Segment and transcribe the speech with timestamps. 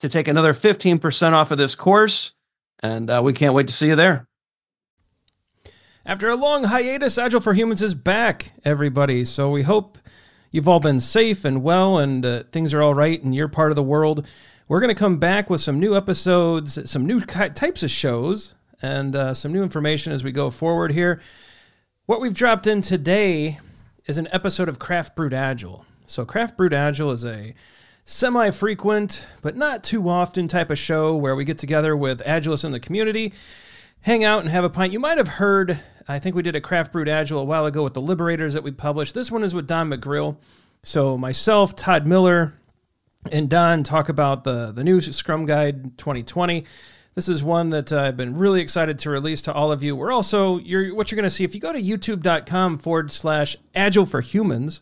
[0.00, 2.32] to take another 15% off of this course.
[2.80, 4.28] And uh, we can't wait to see you there.
[6.04, 9.24] After a long hiatus, Agile for Humans is back, everybody.
[9.24, 9.98] So we hope
[10.52, 13.72] you've all been safe and well and uh, things are all right in your part
[13.72, 14.26] of the world.
[14.68, 19.14] We're going to come back with some new episodes, some new types of shows, and
[19.16, 21.20] uh, some new information as we go forward here.
[22.06, 23.58] What we've dropped in today
[24.06, 25.84] is an episode of Craft Brewed Agile.
[26.04, 27.54] So, Craft Brewed Agile is a
[28.06, 32.64] semi frequent, but not too often type of show where we get together with Agilists
[32.64, 33.34] in the community,
[34.02, 34.92] hang out and have a pint.
[34.92, 37.82] You might have heard, I think we did a craft brewed Agile a while ago
[37.82, 39.12] with the Liberators that we published.
[39.12, 40.36] This one is with Don McGreal.
[40.84, 42.54] So myself, Todd Miller,
[43.32, 46.64] and Don talk about the, the new Scrum Guide 2020.
[47.16, 49.96] This is one that uh, I've been really excited to release to all of you.
[49.96, 53.56] We're also, you're, what you're going to see, if you go to youtube.com forward slash
[53.74, 54.80] agile for humans,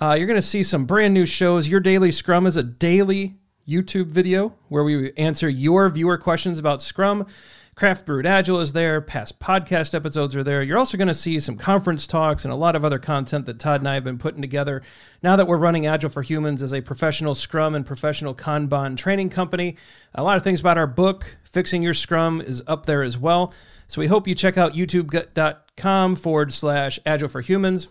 [0.00, 1.68] uh, you're going to see some brand new shows.
[1.68, 3.36] Your Daily Scrum is a daily
[3.66, 7.26] YouTube video where we answer your viewer questions about Scrum.
[7.74, 9.02] Craft Brewed Agile is there.
[9.02, 10.62] Past podcast episodes are there.
[10.62, 13.58] You're also going to see some conference talks and a lot of other content that
[13.58, 14.82] Todd and I have been putting together.
[15.22, 19.28] Now that we're running Agile for Humans as a professional Scrum and professional Kanban training
[19.28, 19.76] company,
[20.14, 23.52] a lot of things about our book, Fixing Your Scrum, is up there as well.
[23.88, 27.88] So we hope you check out youtube.com forward slash Agile for Humans.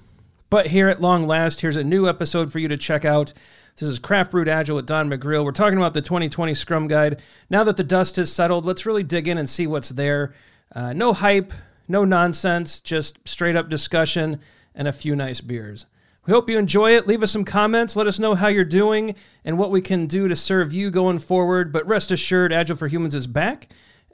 [0.50, 3.34] But here at long last, here's a new episode for you to check out.
[3.78, 5.44] This is Craft Brewed Agile with Don McGreal.
[5.44, 7.20] We're talking about the 2020 Scrum Guide.
[7.50, 10.36] Now that the dust has settled, let's really dig in and see what's there.
[10.74, 11.52] Uh, no hype,
[11.88, 14.40] no nonsense, just straight up discussion
[14.76, 15.88] and a few nice beers.
[16.26, 17.08] We hope you enjoy it.
[17.08, 17.96] Leave us some comments.
[17.96, 21.18] Let us know how you're doing and what we can do to serve you going
[21.18, 21.74] forward.
[21.74, 23.68] But rest assured, Agile for Humans is back,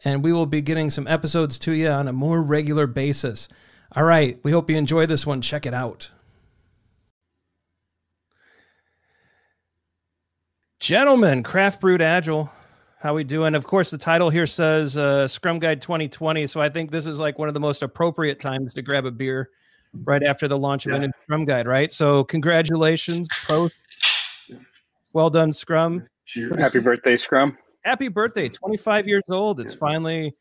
[0.06, 3.50] and we will be getting some episodes to you on a more regular basis.
[3.94, 5.42] All right, we hope you enjoy this one.
[5.42, 6.12] Check it out.
[10.82, 12.52] Gentlemen, Craft Brewed Agile,
[12.98, 13.54] how we doing?
[13.54, 17.20] Of course, the title here says uh, Scrum Guide 2020, so I think this is
[17.20, 19.52] like one of the most appropriate times to grab a beer
[20.06, 21.08] right after the launch of yeah.
[21.08, 21.92] a Scrum Guide, right?
[21.92, 23.70] So, congratulations, pro.
[25.14, 26.08] Well done, Scrum.
[26.26, 26.58] Cheers.
[26.58, 27.60] Happy birthday, Scrum.
[27.84, 29.60] Happy birthday, 25 years old.
[29.60, 30.34] It's finally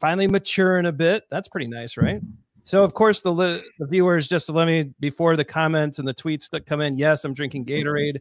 [0.00, 1.24] finally maturing a bit.
[1.30, 2.20] That's pretty nice, right?
[2.62, 6.50] So, of course, the, the viewers just let me before the comments and the tweets
[6.50, 6.98] that come in.
[6.98, 8.18] Yes, I'm drinking Gatorade.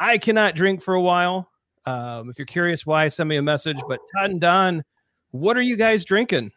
[0.00, 1.50] I cannot drink for a while.
[1.84, 3.76] Um, if you're curious why, send me a message.
[3.86, 4.82] But Todd and Don,
[5.30, 6.52] what are you guys drinking?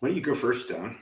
[0.00, 0.96] Why don't you go first, Don?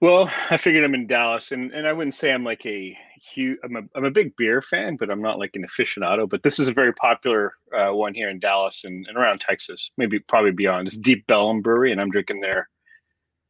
[0.00, 3.58] Well, I figured I'm in Dallas, and, and I wouldn't say I'm like a huge.
[3.64, 6.28] I'm a I'm a big beer fan, but I'm not like an aficionado.
[6.28, 9.90] But this is a very popular uh, one here in Dallas and, and around Texas,
[9.96, 10.88] maybe probably beyond.
[10.88, 12.68] It's Deep Ellum Brewery, and I'm drinking their,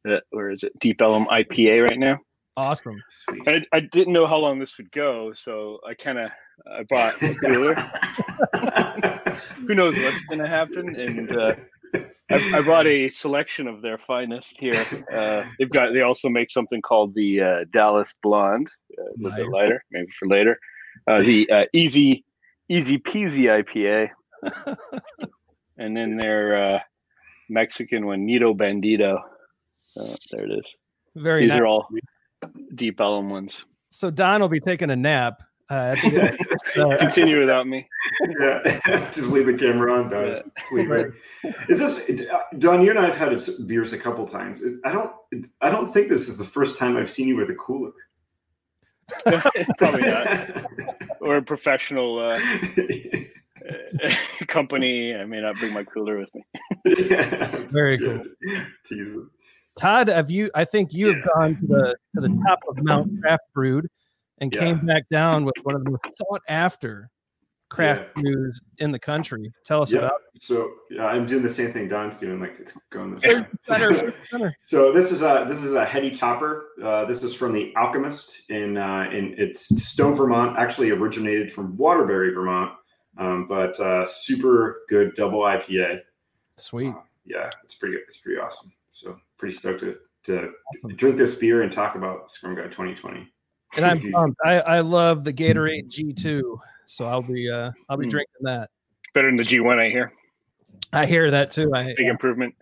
[0.07, 0.77] uh, where is it?
[0.79, 2.19] Deep Ellum IPA right now.
[2.57, 3.01] Awesome.
[3.47, 6.29] I, I didn't know how long this would go, so I kind of
[6.67, 7.73] I bought a cooler.
[9.67, 10.95] Who knows what's going to happen?
[10.95, 11.55] And uh,
[12.29, 14.85] I, I, brought a selection of their finest here.
[15.11, 15.93] Uh, they've got.
[15.93, 20.09] They also make something called the uh, Dallas Blonde, uh, a little bit lighter, maybe
[20.17, 20.59] for later.
[21.07, 22.23] Uh, the uh, Easy
[22.69, 24.09] Easy Peasy IPA,
[25.77, 26.83] and then their
[27.49, 29.19] Mexican one, Neato Bandito.
[29.95, 30.65] there it is.
[31.15, 31.41] Very.
[31.41, 31.61] These nice.
[31.61, 31.87] are all
[32.75, 33.63] deep Ellum ones.
[33.91, 35.95] So Don will be taking a nap Uh,
[36.77, 37.87] uh, Continue without me.
[38.39, 38.79] Yeah,
[39.11, 40.41] just leave the camera on, guys.
[40.73, 41.03] Yeah.
[41.67, 42.27] Is this
[42.57, 42.81] Don?
[42.81, 44.63] You and I have had beers a couple times.
[44.83, 45.11] I don't.
[45.61, 47.91] I don't think this is the first time I've seen you with a cooler.
[49.77, 50.65] Probably not.
[51.21, 52.39] or a professional uh,
[54.47, 55.15] company.
[55.15, 56.43] I may not bring my cooler with me.
[56.85, 58.23] yeah, Very cool.
[59.77, 60.49] Todd, have you?
[60.55, 63.87] I think you have gone to the to the top of Mount Craft Brewed
[64.41, 64.61] and yeah.
[64.61, 67.09] came back down with one of the most sought after
[67.69, 68.21] craft yeah.
[68.21, 69.51] brews in the country.
[69.63, 69.99] Tell us yeah.
[69.99, 70.43] about it.
[70.43, 73.45] So yeah, I'm doing the same thing Don's doing, like it's going this way.
[73.67, 74.55] better, better.
[74.61, 76.69] So this is a this is a heady topper.
[76.81, 80.57] Uh, this is from the Alchemist in uh, in it's Stowe, Vermont.
[80.57, 82.73] Actually originated from Waterbury, Vermont,
[83.17, 86.01] um, but uh, super good double IPA.
[86.57, 86.89] Sweet.
[86.89, 88.71] Uh, yeah, it's pretty it's pretty awesome.
[88.91, 90.95] So pretty stoked to to awesome.
[90.95, 93.31] drink this beer and talk about Scrum Guide 2020.
[93.75, 94.39] And I'm pumped.
[94.45, 96.41] I, I love the Gatorade G2,
[96.85, 98.11] so I'll be uh I'll be mm.
[98.11, 98.69] drinking that.
[99.13, 100.13] Better than the G1, I hear.
[100.93, 101.73] I hear that too.
[101.73, 102.55] I big improvement.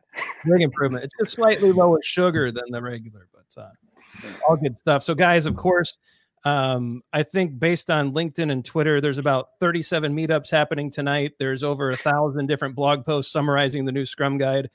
[0.45, 1.03] Big improvement.
[1.03, 5.03] It's just slightly lower sugar than the regular, but uh, all good stuff.
[5.03, 5.97] So, guys, of course,
[6.43, 11.33] um, I think based on LinkedIn and Twitter, there's about 37 meetups happening tonight.
[11.39, 14.69] There's over a thousand different blog posts summarizing the new Scrum Guide.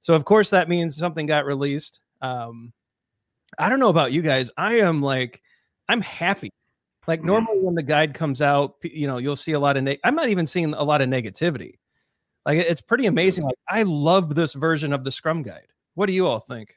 [0.00, 2.00] So, of course, that means something got released.
[2.20, 2.72] Um,
[3.58, 4.50] I don't know about you guys.
[4.56, 5.42] I am like
[5.88, 6.50] I'm happy.
[7.06, 9.82] Like normally when the guide comes out, you know, you'll see a lot of.
[9.82, 11.74] Ne- I'm not even seeing a lot of negativity.
[12.46, 13.44] Like it's pretty amazing.
[13.44, 15.66] Like I love this version of the Scrum Guide.
[15.94, 16.74] What do you all think?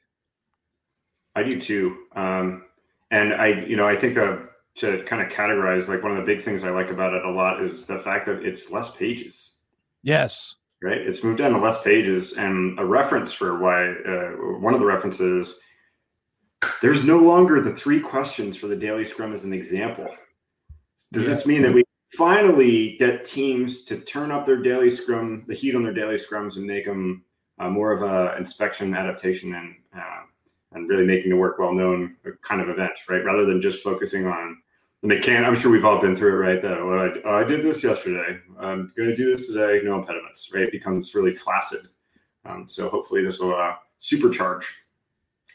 [1.36, 1.98] I do too.
[2.16, 2.66] Um,
[3.12, 6.24] and I, you know, I think that to kind of categorize, like one of the
[6.24, 9.56] big things I like about it a lot is the fact that it's less pages.
[10.04, 10.56] Yes.
[10.82, 11.00] Right.
[11.00, 14.86] It's moved down to less pages, and a reference for why uh, one of the
[14.86, 15.60] references
[16.82, 20.08] there's no longer the three questions for the daily scrum as an example.
[21.12, 21.30] Does yeah.
[21.30, 21.84] this mean that we
[22.18, 26.58] finally get teams to turn up their daily scrum, the heat on their daily scrums,
[26.58, 27.24] and make them
[27.60, 30.22] uh, more of a inspection, adaptation, and uh,
[30.74, 33.24] and really making the work well known kind of event, right?
[33.24, 34.58] Rather than just focusing on
[35.02, 35.48] the mechanic.
[35.48, 36.62] I'm sure we've all been through it, right?
[36.62, 38.40] That well, I, oh, I did this yesterday.
[38.60, 39.82] I'm going to do this today.
[39.84, 40.64] No impediments, right?
[40.64, 41.88] It becomes really flaccid.
[42.46, 44.64] Um, so hopefully this will uh, supercharge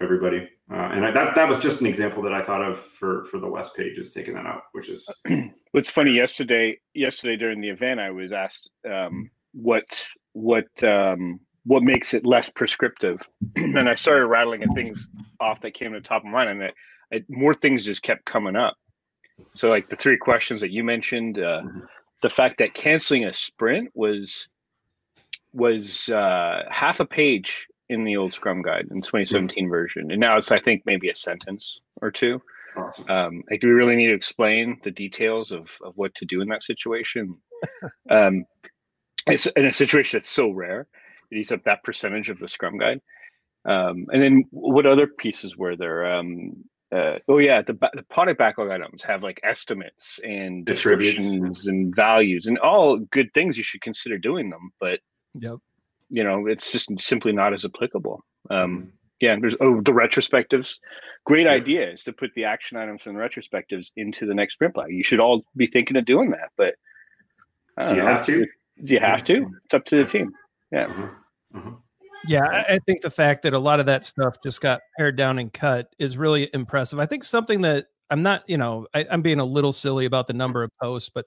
[0.00, 0.48] everybody.
[0.72, 3.38] Uh, and I, that that was just an example that I thought of for for
[3.38, 5.08] the West page is taking that out, which is
[5.72, 6.14] what's funny.
[6.14, 12.24] Yesterday, yesterday during the event, I was asked um, what what um, what makes it
[12.24, 13.20] less prescriptive,
[13.56, 15.10] and I started rattling at things
[15.40, 16.72] off that came to the top of mind, and
[17.12, 18.74] I, more things just kept coming up.
[19.54, 21.80] So, like the three questions that you mentioned, uh, mm-hmm.
[22.22, 24.48] the fact that canceling a sprint was
[25.52, 30.36] was uh, half a page in the old Scrum guide in 2017 version, and now
[30.36, 32.40] it's I think maybe a sentence or two.
[32.76, 33.10] Awesome.
[33.10, 36.40] Um, like, do we really need to explain the details of of what to do
[36.40, 37.36] in that situation?
[38.10, 38.44] um,
[39.26, 40.86] it's in a situation that's so rare.
[41.30, 43.00] It eats up that percentage of the Scrum guide.
[43.64, 46.12] Um, and then what other pieces were there?
[46.12, 51.94] Um, uh, oh yeah, the, the product backlog items have like estimates and descriptions and
[51.94, 53.56] values and all good things.
[53.56, 55.00] You should consider doing them, but
[55.34, 55.58] yep
[56.12, 58.88] you know it's just simply not as applicable um mm-hmm.
[59.20, 60.74] yeah there's oh the retrospectives
[61.24, 61.50] great sure.
[61.50, 64.90] idea is to put the action items from the retrospectives into the next sprint plan
[64.90, 66.74] you should all be thinking of doing that but
[67.88, 68.44] do you know, have to
[68.84, 70.30] do you have to it's up to the team
[70.70, 71.58] yeah mm-hmm.
[71.58, 71.74] Mm-hmm.
[72.28, 75.40] Yeah, I think the fact that a lot of that stuff just got pared down
[75.40, 77.00] and cut is really impressive.
[77.00, 80.28] I think something that I'm not, you know, I, I'm being a little silly about
[80.28, 81.26] the number of posts, but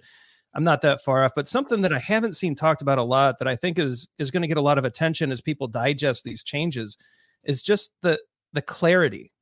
[0.55, 3.39] I'm not that far off, but something that I haven't seen talked about a lot
[3.39, 6.23] that I think is is going to get a lot of attention as people digest
[6.23, 6.97] these changes
[7.43, 8.19] is just the
[8.53, 9.33] the clarity,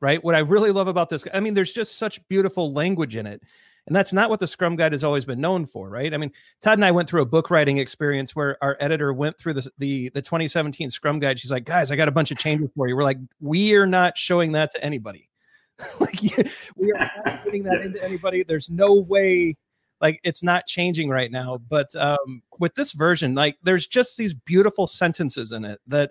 [0.00, 0.22] right?
[0.22, 3.42] What I really love about this, I mean, there's just such beautiful language in it.
[3.86, 6.12] And that's not what the Scrum Guide has always been known for, right?
[6.12, 9.38] I mean, Todd and I went through a book writing experience where our editor went
[9.38, 11.40] through the the, the 2017 Scrum Guide.
[11.40, 12.94] She's like, guys, I got a bunch of changes for you.
[12.94, 15.30] We're like, we are not showing that to anybody.
[16.00, 16.20] like
[16.76, 18.42] we are not putting that into anybody.
[18.42, 19.56] There's no way
[20.00, 24.34] like it's not changing right now but um, with this version like there's just these
[24.34, 26.10] beautiful sentences in it that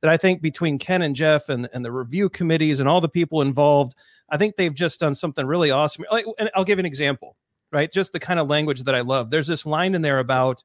[0.00, 3.08] that i think between ken and jeff and, and the review committees and all the
[3.08, 3.94] people involved
[4.30, 6.04] i think they've just done something really awesome.
[6.10, 7.36] Like and i'll give an example
[7.74, 7.92] right?
[7.92, 9.30] Just the kind of language that i love.
[9.30, 10.62] There's this line in there about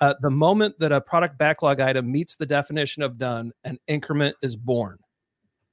[0.00, 4.36] uh, the moment that a product backlog item meets the definition of done an increment
[4.42, 4.98] is born.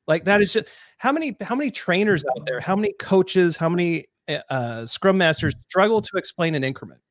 [0.07, 0.67] Like that is just
[0.99, 2.59] how many how many trainers out there?
[2.59, 3.57] How many coaches?
[3.57, 4.05] How many
[4.49, 7.01] uh, scrum masters struggle to explain an increment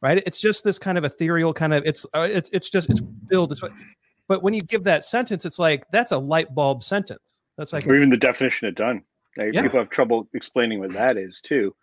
[0.00, 3.00] right it's just this kind of ethereal kind of it's uh, it's it's just it's
[3.00, 3.62] built it's
[4.28, 7.86] but when you give that sentence it's like that's a light bulb sentence that's like
[7.86, 9.02] or even the definition of done
[9.38, 9.62] like, yeah.
[9.62, 11.74] people have trouble explaining what that is too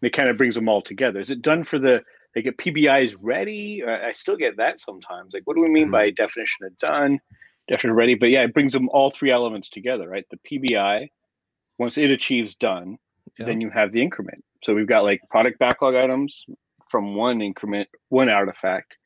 [0.00, 1.20] And it kind of brings them all together.
[1.20, 2.02] Is it done for the
[2.34, 3.84] like a PBI is ready?
[3.84, 5.34] I still get that sometimes.
[5.34, 5.92] Like, what do we mean mm-hmm.
[5.92, 7.20] by definition of done,
[7.68, 8.14] definition ready?
[8.14, 10.24] But yeah, it brings them all three elements together, right?
[10.30, 11.08] The PBI,
[11.78, 12.96] once it achieves done,
[13.38, 13.46] yeah.
[13.46, 14.44] then you have the increment.
[14.62, 16.44] So we've got like product backlog items
[16.90, 18.98] from one increment, one artifact,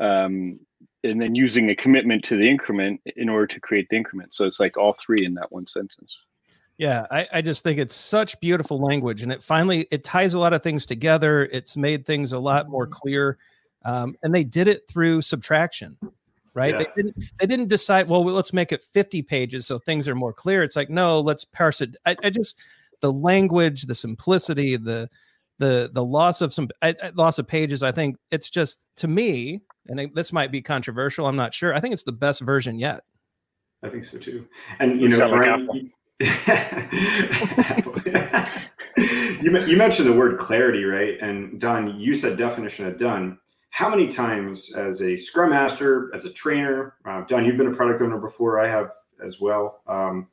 [0.00, 0.60] um,
[1.04, 4.34] and then using a commitment to the increment in order to create the increment.
[4.34, 6.18] So it's like all three in that one sentence.
[6.78, 10.38] Yeah, I, I just think it's such beautiful language, and it finally it ties a
[10.38, 11.48] lot of things together.
[11.50, 12.92] It's made things a lot more mm-hmm.
[12.92, 13.38] clear,
[13.84, 15.96] um, and they did it through subtraction,
[16.54, 16.74] right?
[16.74, 16.78] Yeah.
[16.78, 18.08] They didn't they didn't decide.
[18.08, 20.62] Well, let's make it fifty pages so things are more clear.
[20.62, 21.96] It's like no, let's parse it.
[22.06, 22.56] I, I just
[23.00, 25.08] the language, the simplicity, the
[25.58, 27.82] the the loss of some I, loss of pages.
[27.82, 31.26] I think it's just to me, and I, this might be controversial.
[31.26, 31.74] I'm not sure.
[31.74, 33.02] I think it's the best version yet.
[33.82, 34.46] I think so too.
[34.80, 35.92] And you know, Brian,
[39.40, 41.20] you, you mentioned the word clarity, right?
[41.20, 43.38] And Don, you said definition of done.
[43.70, 47.76] How many times, as a scrum master, as a trainer, uh, Don, you've been a
[47.76, 48.58] product owner before.
[48.58, 48.90] I have
[49.24, 49.82] as well.
[49.86, 50.28] Um,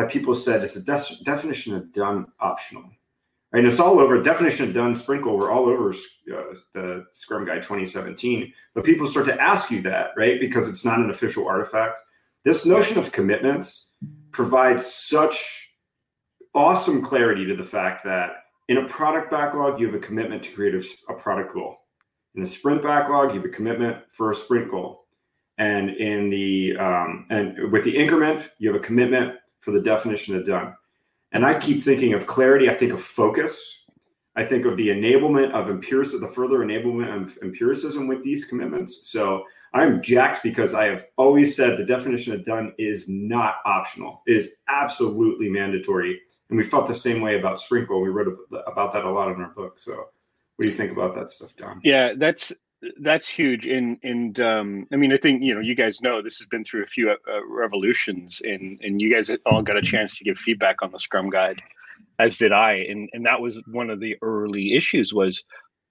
[0.00, 2.84] have people said it's a de- definition of done optional?
[3.52, 4.22] And it's all over.
[4.22, 5.36] Definition of done sprint goal.
[5.36, 8.52] We're all over uh, the Scrum Guide 2017.
[8.74, 10.38] But people start to ask you that, right?
[10.38, 11.98] Because it's not an official artifact.
[12.44, 13.90] This notion of commitments
[14.30, 15.68] provides such
[16.54, 20.52] awesome clarity to the fact that in a product backlog, you have a commitment to
[20.52, 21.76] create a, a product goal.
[22.36, 25.06] In the sprint backlog, you have a commitment for a sprint goal.
[25.58, 30.36] And in the um, and with the increment, you have a commitment for the definition
[30.36, 30.74] of done.
[31.32, 32.68] And I keep thinking of clarity.
[32.68, 33.84] I think of focus.
[34.36, 39.10] I think of the enablement of empiricism, the further enablement of empiricism with these commitments.
[39.10, 44.22] So I'm jacked because I have always said the definition of done is not optional.
[44.26, 46.20] It is absolutely mandatory.
[46.48, 48.02] And we felt the same way about Sprint Goal.
[48.02, 48.36] We wrote
[48.66, 49.78] about that a lot in our book.
[49.78, 51.80] So what do you think about that stuff, Don?
[51.84, 52.52] Yeah, that's
[53.00, 53.66] that's huge.
[53.66, 56.64] And and um, I mean, I think you know, you guys know this has been
[56.64, 57.16] through a few uh,
[57.48, 61.30] revolutions, and and you guys all got a chance to give feedback on the Scrum
[61.30, 61.60] Guide,
[62.18, 62.74] as did I.
[62.88, 65.42] And and that was one of the early issues was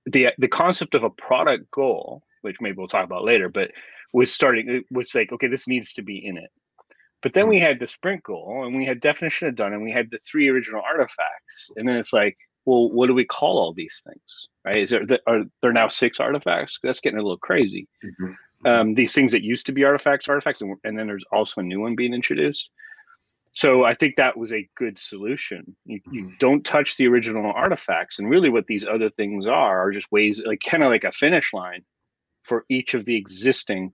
[0.05, 3.72] the the concept of a product goal which maybe we'll talk about later, but
[4.13, 6.50] was starting it was like, okay, this needs to be in it.
[7.22, 7.65] But then we mm-hmm.
[7.65, 10.48] had the sprint goal and we had definition of done and we had the three
[10.50, 11.69] original artifacts.
[11.75, 14.48] And then it's like, well, what do we call all these things?
[14.66, 14.80] Right?
[14.80, 16.80] Is there are there now six artifacts?
[16.84, 17.88] That's getting a little crazy.
[18.04, 18.68] Mm-hmm.
[18.68, 21.63] Um, these things that used to be artifacts, artifacts, and, and then there's also a
[21.63, 22.70] new one being introduced.
[23.54, 25.75] So I think that was a good solution.
[25.86, 26.36] You, you mm-hmm.
[26.39, 30.42] don't touch the original artifacts, and really what these other things are are just ways,
[30.46, 31.84] like kind of like a finish line
[32.44, 33.94] for each of the existing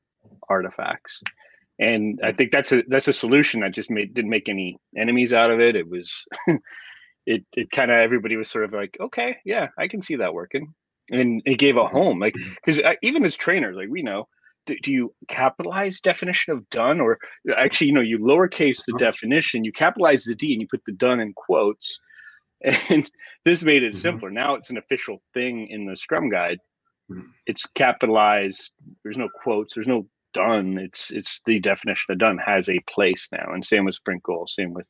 [0.50, 1.22] artifacts
[1.80, 5.34] and i think that's a that's a solution that just made didn't make any enemies
[5.34, 6.26] out of it it was
[7.26, 10.34] it it kind of everybody was sort of like okay yeah i can see that
[10.34, 10.74] working
[11.10, 14.28] and it gave a home like because even as trainers like we know
[14.66, 17.20] do, do, you capitalize definition of done or
[17.56, 19.12] actually you know you lowercase the uh-huh.
[19.12, 22.00] definition you capitalize the d and you put the done in quotes
[22.90, 23.12] and
[23.44, 24.00] this made it mm-hmm.
[24.00, 26.60] simpler now it's an official thing in the scrum guide
[27.12, 27.28] Mm-hmm.
[27.46, 28.72] it's capitalized.
[29.04, 29.76] There's no quotes.
[29.76, 30.80] There's no done.
[30.80, 34.48] It's it's the definition of done has a place now, and same with sprint goal.
[34.48, 34.88] Same with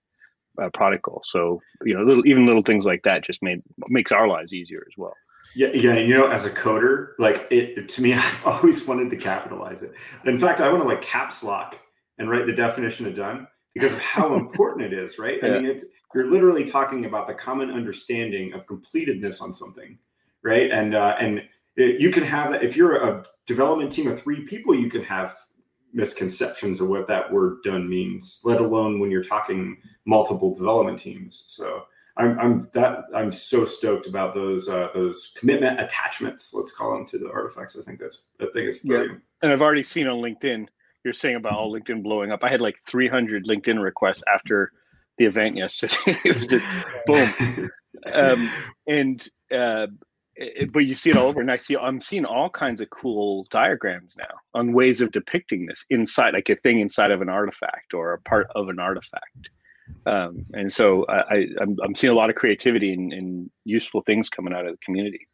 [0.62, 1.22] uh, product goal.
[1.26, 4.86] So you know, little even little things like that just made makes our lives easier
[4.88, 5.14] as well.
[5.56, 5.96] Yeah, yeah.
[5.98, 9.94] You know, as a coder, like it to me, I've always wanted to capitalize it.
[10.26, 11.78] In fact, I want to like caps lock
[12.18, 15.20] and write the definition of done because of how important it is.
[15.20, 15.40] Right?
[15.42, 15.50] Yeah.
[15.50, 19.98] I mean, it's you're literally talking about the common understanding of completedness on something,
[20.44, 20.72] right?
[20.72, 21.44] And uh, and
[21.76, 25.38] you can have that if you're a development team of three people you can have
[25.96, 31.46] misconceptions of what that word done means let alone when you're talking multiple development teams.
[31.48, 31.86] So
[32.18, 37.06] i'm, I'm that i'm so stoked about those uh, those commitment attachments let's call them
[37.08, 37.78] to the artifacts.
[37.80, 39.14] I think that's i think it's brilliant.
[39.14, 39.20] Yeah.
[39.42, 40.68] and i've already seen on linkedin
[41.06, 42.44] you're saying about all linkedin blowing up.
[42.44, 44.74] I had like 300 linkedin requests after
[45.18, 46.20] the event yesterday.
[46.26, 46.66] It was just
[47.06, 47.70] boom.
[48.12, 48.52] Um,
[48.88, 49.88] and uh,
[50.36, 52.90] it, but you see it all over and i see i'm seeing all kinds of
[52.90, 57.30] cool diagrams now on ways of depicting this inside like a thing inside of an
[57.30, 59.50] artifact or a part of an artifact.
[60.08, 64.32] Um, and so I, I'm, I'm seeing a lot of creativity and, and useful things
[64.32, 65.28] coming out of the community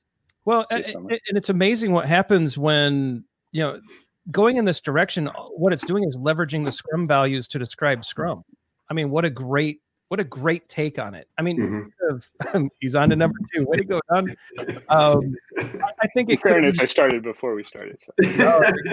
[0.43, 3.79] well and, and it's amazing what happens when you know
[4.29, 8.43] going in this direction what it's doing is leveraging the scrum values to describe scrum.
[8.89, 9.79] I mean what a great
[10.11, 11.29] what a great take on it.
[11.37, 12.69] I mean, Mhm.
[12.81, 13.63] he's on to number two.
[13.65, 14.35] Way to go, Don.
[14.89, 18.11] Um, I think it could fairness, be- I started before we started, so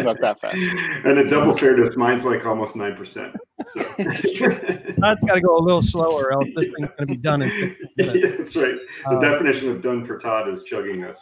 [0.04, 0.54] not that fast.
[0.56, 3.34] and a double fairness, mine's like almost nine percent.
[3.66, 7.42] So Todd's got to go a little slower, else this thing's going to be done
[7.42, 8.14] in 15 minutes.
[8.22, 8.76] Yeah, that's right.
[9.06, 11.20] The Uh, definition of done for Todd is chugging this.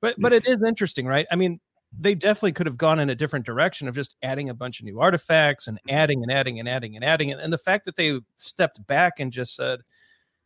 [0.00, 1.26] but but it is interesting, right?
[1.30, 1.60] I mean,
[1.98, 4.86] they definitely could have gone in a different direction of just adding a bunch of
[4.86, 7.30] new artifacts and adding and adding and adding and adding.
[7.32, 9.80] And, and the fact that they stepped back and just said,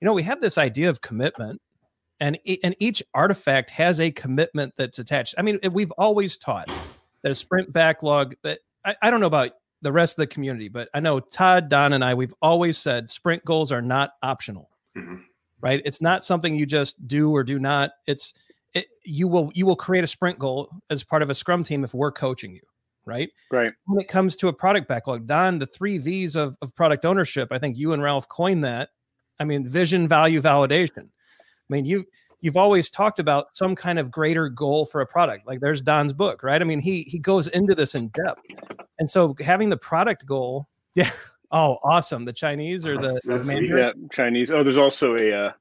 [0.00, 1.61] you know, we have this idea of commitment,
[2.21, 5.35] and e- and each artifact has a commitment that's attached.
[5.38, 6.71] I mean, we've always taught
[7.23, 10.69] that a sprint backlog that I, I don't know about the rest of the community,
[10.69, 14.71] but I know Todd, Don, and I, we've always said sprint goals are not optional
[14.97, 15.23] Mhm.
[15.61, 15.81] right?
[15.85, 17.91] It's not something you just do or do not.
[18.07, 18.33] It's
[18.76, 21.83] it, you will you will create a sprint goal as part of a scrum team
[21.83, 22.61] if we're coaching you,
[23.06, 23.30] right?
[23.50, 23.73] Right.
[23.87, 27.49] When it comes to a product backlog, Don, the three V's of, of product ownership,
[27.50, 28.90] I think you and Ralph coined that.
[29.40, 31.04] I mean, vision, value, validation.
[31.04, 32.04] I mean, you
[32.40, 35.47] you've always talked about some kind of greater goal for a product.
[35.47, 36.61] Like there's Don's book, right?
[36.61, 38.42] I mean, he he goes into this in depth.
[38.99, 41.11] And so having the product goal, yeah.
[41.52, 42.25] Oh, awesome.
[42.25, 43.71] The Chinese or the, That's- that's the sweet.
[43.71, 44.50] Yeah, Chinese.
[44.50, 45.52] Oh, there's also a uh,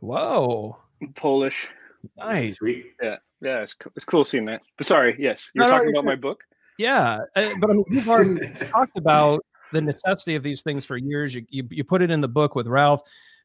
[0.00, 0.76] Whoa.
[1.14, 1.68] Polish.
[2.16, 2.56] Nice.
[2.56, 2.86] Sweet.
[3.02, 3.16] Yeah,
[3.62, 4.60] it's, co- it's cool seeing that.
[4.76, 6.42] But sorry, yes, you're No, no, talking you're about my book.
[6.78, 8.40] Yeah, uh, but I mean, you've already
[8.72, 11.34] talked about the necessity of these things for years.
[11.34, 13.02] You, you you put it in the book with Ralph.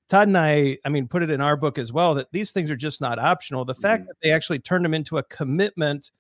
[0.08, 2.70] Todd and I, I mean, put it in our book as well that these things
[2.70, 3.66] are just not optional.
[3.66, 4.08] The fact Mhm.
[4.08, 6.12] that they actually turned them into a commitment,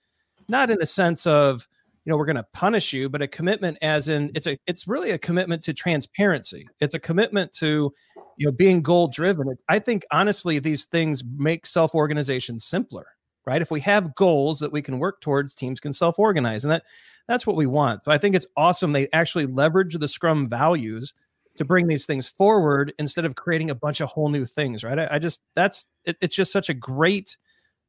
[0.49, 1.67] not in a sense of,
[2.03, 4.87] you know, we're going to punish you, but a commitment as in it's a it's
[4.87, 6.67] really a commitment to transparency.
[6.79, 7.93] It's a commitment to,
[8.37, 9.55] you know, being goal driven.
[9.69, 13.07] I think honestly, these things make self organization simpler,
[13.45, 13.61] right?
[13.61, 16.83] If we have goals that we can work towards, teams can self organize, and that
[17.27, 18.03] that's what we want.
[18.03, 21.13] So I think it's awesome they actually leverage the Scrum values
[21.57, 24.99] to bring these things forward instead of creating a bunch of whole new things, right?
[24.99, 27.37] I, I just that's it, it's just such a great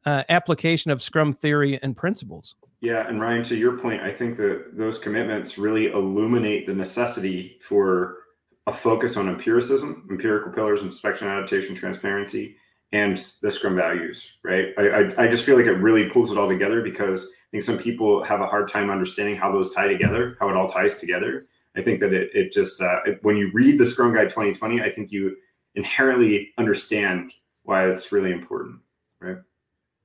[0.05, 2.55] uh, application of Scrum theory and principles.
[2.81, 7.59] Yeah, and Ryan, to your point, I think that those commitments really illuminate the necessity
[7.61, 8.19] for
[8.67, 12.57] a focus on empiricism, empirical pillars, inspection, adaptation, transparency,
[12.93, 14.39] and the Scrum values.
[14.43, 14.75] Right?
[14.79, 17.63] I, I, I just feel like it really pulls it all together because I think
[17.63, 20.99] some people have a hard time understanding how those tie together, how it all ties
[20.99, 21.47] together.
[21.77, 24.81] I think that it, it just uh, it, when you read the Scrum Guide 2020,
[24.81, 25.37] I think you
[25.75, 28.81] inherently understand why it's really important.
[29.21, 29.37] Right?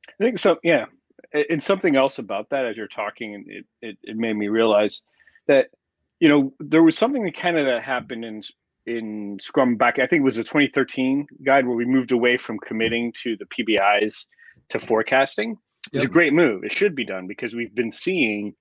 [0.08, 0.60] I think so.
[0.64, 0.86] Yeah,
[1.50, 5.02] and something else about that as you're talking, it, it it made me realize
[5.48, 5.70] that
[6.22, 8.44] you know there was something in Canada that happened in
[8.86, 10.00] in Scrum back.
[10.00, 13.46] I think it was a 2013 guide where we moved away from committing to the
[13.46, 14.28] PBIs
[14.70, 15.58] to forecasting.
[15.92, 16.64] It's a great move.
[16.64, 18.54] It should be done because we've been seeing,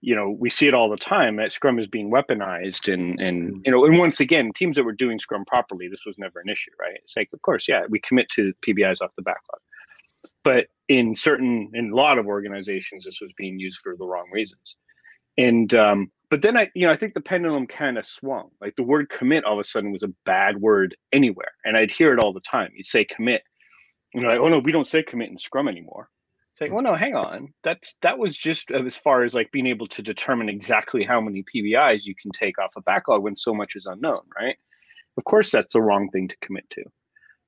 [0.00, 3.50] you know, we see it all the time that Scrum is being weaponized, and and
[3.50, 3.60] hmm.
[3.64, 6.48] you know, and once again, teams that were doing Scrum properly, this was never an
[6.48, 6.98] issue, right?
[7.04, 9.60] It's like, of course, yeah, we commit to PBIs off the backlog,
[10.42, 14.28] but in certain, in a lot of organizations, this was being used for the wrong
[14.32, 14.74] reasons,
[15.38, 18.50] and um, but then I, you know, I think the pendulum kind of swung.
[18.60, 21.90] Like the word commit all of a sudden was a bad word anywhere, and I'd
[21.90, 22.70] hear it all the time.
[22.74, 23.42] You'd say commit,
[24.14, 26.08] and you're like, oh no, we don't say commit in Scrum anymore.
[26.52, 27.52] It's like, well, no, hang on.
[27.64, 31.42] That's that was just as far as like being able to determine exactly how many
[31.42, 34.56] PBIs you can take off a backlog when so much is unknown, right?
[35.16, 36.84] Of course, that's the wrong thing to commit to.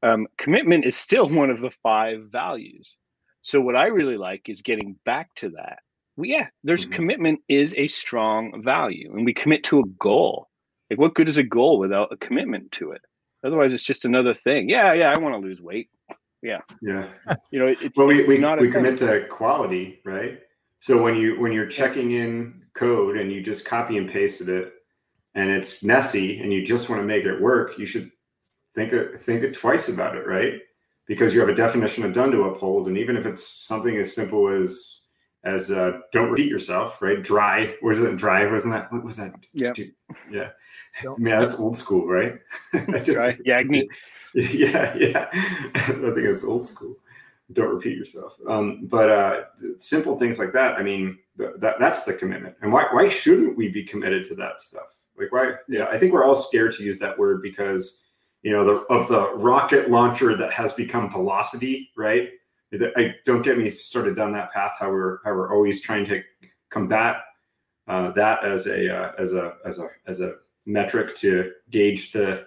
[0.02, 2.96] Um, commitment is still one of the five values.
[3.42, 5.80] So what I really like is getting back to that.
[6.16, 6.92] Well, yeah, there's Mhm.
[6.92, 10.48] commitment is a strong value, and we commit to a goal.
[10.90, 13.00] Like, what good is a goal without a commitment to it?
[13.44, 14.68] Otherwise, it's just another thing.
[14.68, 15.88] Yeah, yeah, I want to lose weight.
[16.42, 16.60] Yeah.
[16.82, 17.08] Yeah.
[17.50, 20.40] You know, it's well we, we, not we commit to quality right
[20.80, 24.72] so when you when you're checking in code and you just copy and pasted it
[25.36, 28.10] and it's messy and you just want to make it work you should
[28.74, 30.54] think it think it twice about it right
[31.06, 34.12] because you have a definition of done to uphold and even if it's something as
[34.12, 35.01] simple as
[35.44, 39.34] as uh, don't repeat yourself right dry was it dry wasn't that what was that
[39.52, 39.72] Yeah.
[40.30, 40.50] yeah
[41.02, 42.38] Don't- yeah that's old school right
[43.02, 43.38] just Right?
[43.46, 43.88] Yagni.
[44.34, 45.28] yeah, yeah.
[45.74, 46.96] I think it's old school.
[47.52, 48.38] Don't repeat yourself.
[48.48, 49.40] Um, but uh,
[49.78, 50.76] simple things like that.
[50.78, 52.56] I mean, th- that that's the commitment.
[52.62, 54.96] And why why shouldn't we be committed to that stuff?
[55.18, 55.54] Like why?
[55.68, 58.04] Yeah, I think we're all scared to use that word because
[58.42, 62.30] you know the of the rocket launcher that has become velocity, right?
[62.74, 64.76] I don't get me started down that path.
[64.78, 66.22] How we're how we're always trying to
[66.70, 67.16] combat
[67.88, 72.46] uh, that as a uh, as a as a as a metric to gauge the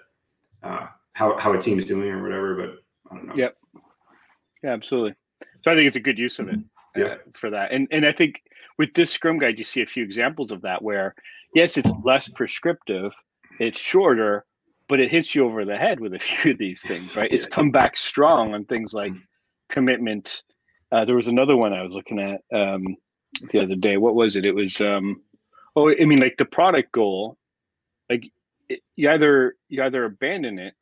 [0.64, 2.56] uh, how how a team's doing or whatever.
[2.56, 3.36] But I don't know.
[3.36, 3.58] Yep.
[4.64, 5.16] Yeah, absolutely.
[5.64, 6.60] So I think it's a good use of it
[6.96, 7.16] uh, Yeah.
[7.34, 7.72] for that.
[7.72, 8.42] And and I think
[8.78, 11.16] with this Scrum guide, you see a few examples of that where,
[11.54, 13.12] yes, it's less prescriptive,
[13.60, 14.46] it's shorter,
[14.90, 17.32] but it hits you over the head with a few of these things, right?
[17.32, 19.14] It's come back strong on things like
[19.69, 20.43] commitment.
[20.91, 22.95] Uh, there was another one I was looking at um,
[23.51, 23.97] the other day.
[23.97, 24.45] What was it?
[24.45, 25.21] It was, um,
[25.75, 27.38] oh, I mean, like the product goal,
[28.10, 28.32] like
[28.69, 30.73] it, you either you either abandon it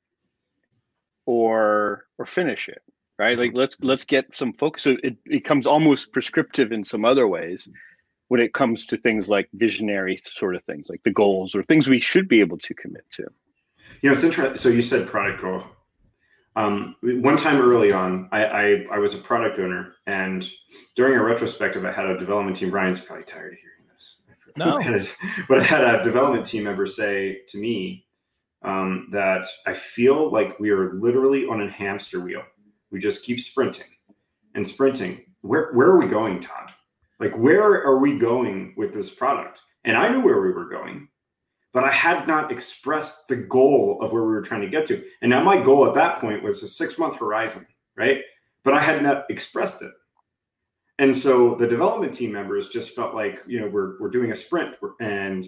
[1.26, 2.82] or or finish it
[3.20, 7.28] right like let's let's get some focus so it becomes almost prescriptive in some other
[7.28, 7.68] ways
[8.28, 11.88] when it comes to things like visionary sort of things like the goals or things
[11.88, 13.24] we should be able to commit to
[14.02, 15.64] you know it's interesting so you said product goal
[16.56, 20.48] um, one time early on I, I, I was a product owner and
[20.96, 24.18] during a retrospective i had a development team ryan's probably tired of hearing this
[24.58, 24.80] no
[25.50, 28.06] but i had a development team member say to me
[28.64, 32.44] um, that i feel like we are literally on a hamster wheel
[32.94, 33.88] we just keep sprinting
[34.56, 35.22] and sprinting.
[35.42, 36.72] Where where are we going, Todd?
[37.20, 39.62] Like where are we going with this product?
[39.84, 41.10] And I knew where we were going,
[41.74, 45.04] but I had not expressed the goal of where we were trying to get to.
[45.22, 47.66] And now my goal at that point was a six month horizon,
[47.98, 48.22] right?
[48.64, 49.92] But I had not expressed it.
[51.00, 54.36] And so the development team members just felt like, you know, we're, we're doing a
[54.36, 55.48] sprint and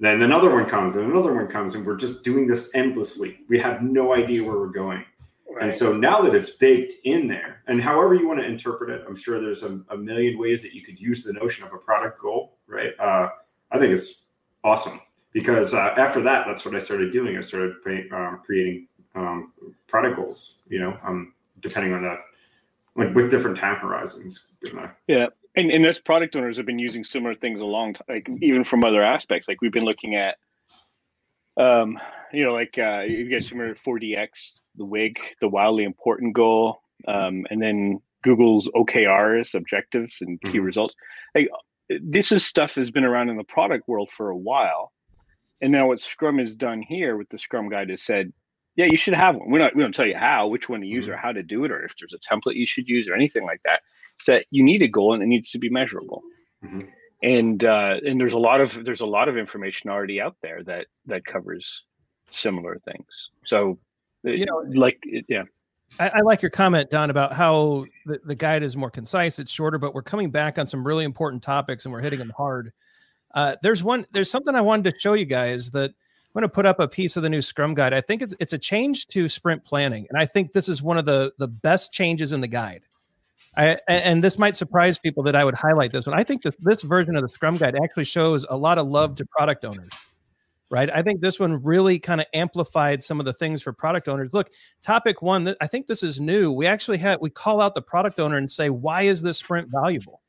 [0.00, 3.40] then another one comes and another one comes and we're just doing this endlessly.
[3.50, 5.04] We have no idea where we're going.
[5.54, 5.64] Right.
[5.64, 9.04] And so now that it's baked in there, and however you want to interpret it,
[9.06, 11.76] I'm sure there's a, a million ways that you could use the notion of a
[11.76, 12.98] product goal, right?
[12.98, 13.28] Uh,
[13.70, 14.28] I think it's
[14.64, 14.98] awesome
[15.32, 17.36] because uh, after that, that's what I started doing.
[17.36, 17.74] I started
[18.12, 19.52] um, creating um,
[19.88, 22.18] product goals, you know, um, depending on that,
[22.96, 24.46] like with different time horizons.
[24.66, 24.90] You know?
[25.06, 25.26] Yeah.
[25.54, 28.64] And, and as product owners have been using similar things a long time, like even
[28.64, 30.36] from other aspects, like we've been looking at
[31.56, 31.98] um,
[32.32, 37.46] you know, like uh, you guys remember 4DX, the WIG, the wildly important goal, um,
[37.50, 40.60] and then Google's OKRs, objectives, and key mm-hmm.
[40.60, 40.94] results.
[41.34, 41.48] Like
[42.00, 44.92] this is stuff has been around in the product world for a while,
[45.62, 48.32] and now what Scrum has done here with the Scrum Guide has said,
[48.76, 49.50] yeah, you should have one.
[49.50, 51.14] We're not we don't tell you how, which one to use, mm-hmm.
[51.14, 53.44] or how to do it, or if there's a template you should use, or anything
[53.44, 53.80] like that.
[54.18, 56.22] So you need a goal, and it needs to be measurable.
[56.64, 56.88] Mm-hmm
[57.22, 60.62] and uh, and there's a lot of there's a lot of information already out there
[60.64, 61.84] that that covers
[62.26, 63.30] similar things.
[63.46, 63.78] So
[64.24, 65.44] you know, like yeah.
[66.00, 69.38] I, I, like your comment, Don, about how the, the guide is more concise.
[69.38, 72.32] It's shorter, but we're coming back on some really important topics and we're hitting them
[72.34, 72.72] hard.
[73.34, 74.06] Uh, there's one.
[74.12, 76.88] There's something I wanted to show you guys that I'm going to put up a
[76.88, 77.94] piece of the new Scrum guide.
[77.94, 80.98] I think it's it's a change to sprint planning, and I think this is one
[80.98, 82.84] of the the best changes in the guide.
[83.54, 86.18] I, and this might surprise people that I would highlight this one.
[86.18, 89.14] I think that this version of the Scrum Guide actually shows a lot of love
[89.16, 89.92] to product owners,
[90.70, 90.88] right?
[90.90, 94.30] I think this one really kind of amplified some of the things for product owners.
[94.32, 94.48] Look,
[94.82, 96.50] topic one, I think this is new.
[96.50, 99.68] We actually have we call out the product owner and say, why is this sprint
[99.70, 100.21] valuable?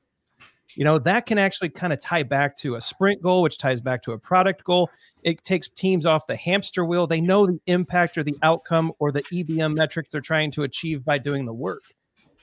[0.76, 3.82] You know, that can actually kind of tie back to a sprint goal, which ties
[3.82, 4.90] back to a product goal.
[5.24, 7.06] It takes teams off the hamster wheel.
[7.08, 11.06] They know the impact or the outcome or the EBM metrics they're trying to achieve
[11.06, 11.84] by doing the work.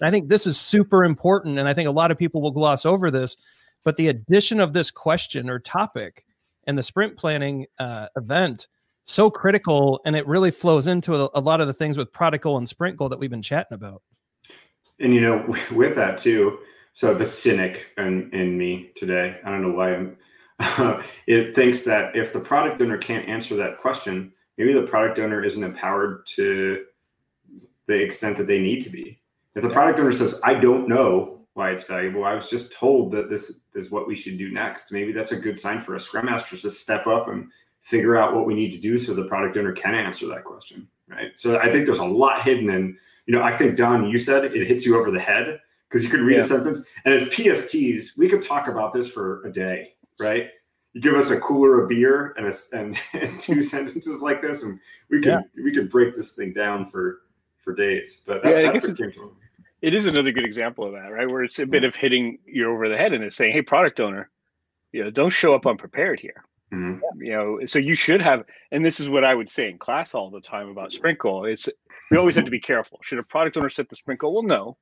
[0.01, 1.59] And I think this is super important.
[1.59, 3.37] And I think a lot of people will gloss over this.
[3.85, 6.25] But the addition of this question or topic
[6.67, 8.69] and the sprint planning uh, event
[9.05, 12.45] so critical and it really flows into a, a, lot of the things with product
[12.45, 14.03] goal and sprint goal that we've been chatting about
[15.01, 16.59] and you know with that too
[16.93, 20.17] so the cynic in, in me today i don't know why i'm
[20.59, 25.19] uh, it thinks that if the product owner can't answer that question maybe the product
[25.19, 26.85] owner isn't empowered to
[27.87, 29.21] the extent that they need to be
[29.55, 33.13] if the product owner says, I don't know why it's valuable, I was just told
[33.13, 34.93] that this is what we should do next.
[34.93, 37.51] Maybe that's a good sign for a scrum master to step up and
[37.81, 40.87] figure out what we need to do so the product owner can answer that question.
[41.09, 41.33] Right.
[41.35, 44.45] So I think there's a lot hidden in, you know, I think Don, you said
[44.45, 46.45] it hits you over the head because you could read yeah.
[46.45, 50.49] a sentence and as PSTs, we could talk about this for a day, right?
[50.93, 54.63] You give us a cooler of beer and a, and, and two sentences like this,
[54.63, 54.79] and
[55.11, 55.41] we could yeah.
[55.63, 57.23] we could break this thing down for
[57.59, 58.21] for days.
[58.27, 59.37] But that, yeah, that's what came to
[59.83, 61.29] it is another good example of that, right?
[61.29, 64.01] Where it's a bit of hitting you over the head and it's saying, "Hey, product
[64.01, 64.31] owner,
[64.93, 67.23] you know, don't show up unprepared here." Mm-hmm.
[67.23, 70.15] You know, so you should have, and this is what I would say in class
[70.15, 71.45] all the time about sprint goal.
[71.45, 71.69] It's
[72.11, 73.01] we always have to be careful.
[73.03, 74.35] Should a product owner set the sprint goal?
[74.35, 74.77] Well, no,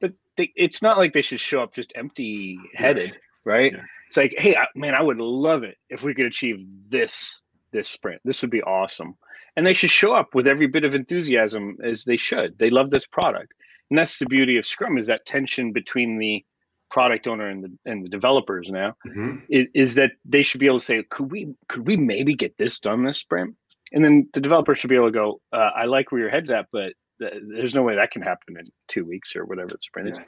[0.00, 3.72] but they, it's not like they should show up just empty-headed, right?
[3.72, 3.82] Yeah.
[4.06, 7.88] It's like, hey, I, man, I would love it if we could achieve this this
[7.88, 8.22] sprint.
[8.24, 9.14] This would be awesome,
[9.56, 12.58] and they should show up with every bit of enthusiasm as they should.
[12.58, 13.52] They love this product
[13.90, 16.44] and that's the beauty of scrum is that tension between the
[16.90, 19.36] product owner and the and the developers now mm-hmm.
[19.50, 22.56] is, is, that they should be able to say could we could we maybe get
[22.56, 23.54] this done this sprint
[23.92, 26.50] and then the developer should be able to go uh, i like where your head's
[26.50, 30.08] at but there's no way that can happen in two weeks or whatever the sprint
[30.08, 30.14] yeah.
[30.14, 30.26] is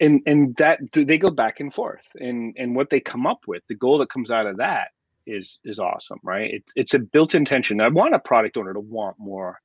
[0.00, 2.04] and and that they go back and forth.
[2.16, 4.88] And and what they come up with the goal that comes out of that
[5.26, 6.50] is is awesome right?
[6.52, 9.60] It's it's a built-in tension i want a product owner to want more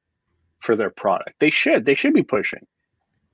[0.60, 1.36] for their product.
[1.40, 2.66] They should they should be pushing.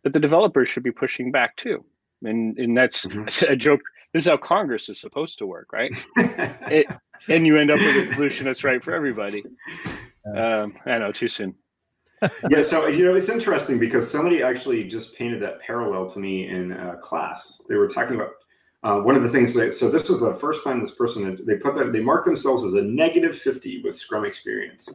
[0.04, 1.84] But the developers should be pushing back too.
[2.23, 3.51] And and that's mm-hmm.
[3.51, 3.82] a joke.
[4.13, 5.91] This is how congress is supposed to work right?
[6.67, 6.88] It,
[7.30, 9.43] and you end up with a solution that's right for everybody.
[10.25, 11.54] Um, i know too soon
[12.49, 16.47] yeah, so you know it's interesting because somebody actually just painted that parallel to me
[16.47, 17.61] in uh, class.
[17.67, 18.31] They were talking about
[18.83, 21.55] uh, one of the things that so this was the first time this person they
[21.55, 24.89] put that they marked themselves as a negative 50 with Scrum experience,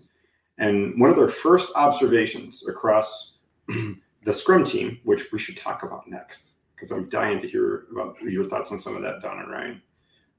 [0.59, 3.39] and one of their first observations across
[3.69, 8.17] the Scrum team, which we should talk about next because I'm dying to hear about
[8.23, 9.83] your thoughts on some of that, Don and Ryan.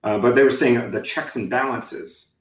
[0.04, 2.32] Uh, but they were saying the checks and balances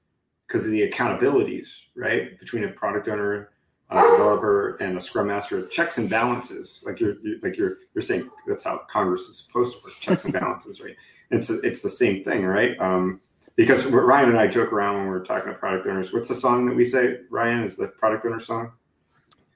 [0.47, 3.51] because of the accountabilities, right, between a product owner
[3.91, 8.03] a developer and a scrum master checks and balances like you're, you're, like you're you're
[8.03, 10.97] saying that's how congress is supposed to work checks and balances right?
[11.31, 12.79] And it's it's the same thing right?
[12.79, 13.21] Um,
[13.57, 16.13] because ryan and i joke around when we're talking to product owners.
[16.13, 17.65] What's the song that we say ryan?
[17.65, 18.73] Is the product owner song?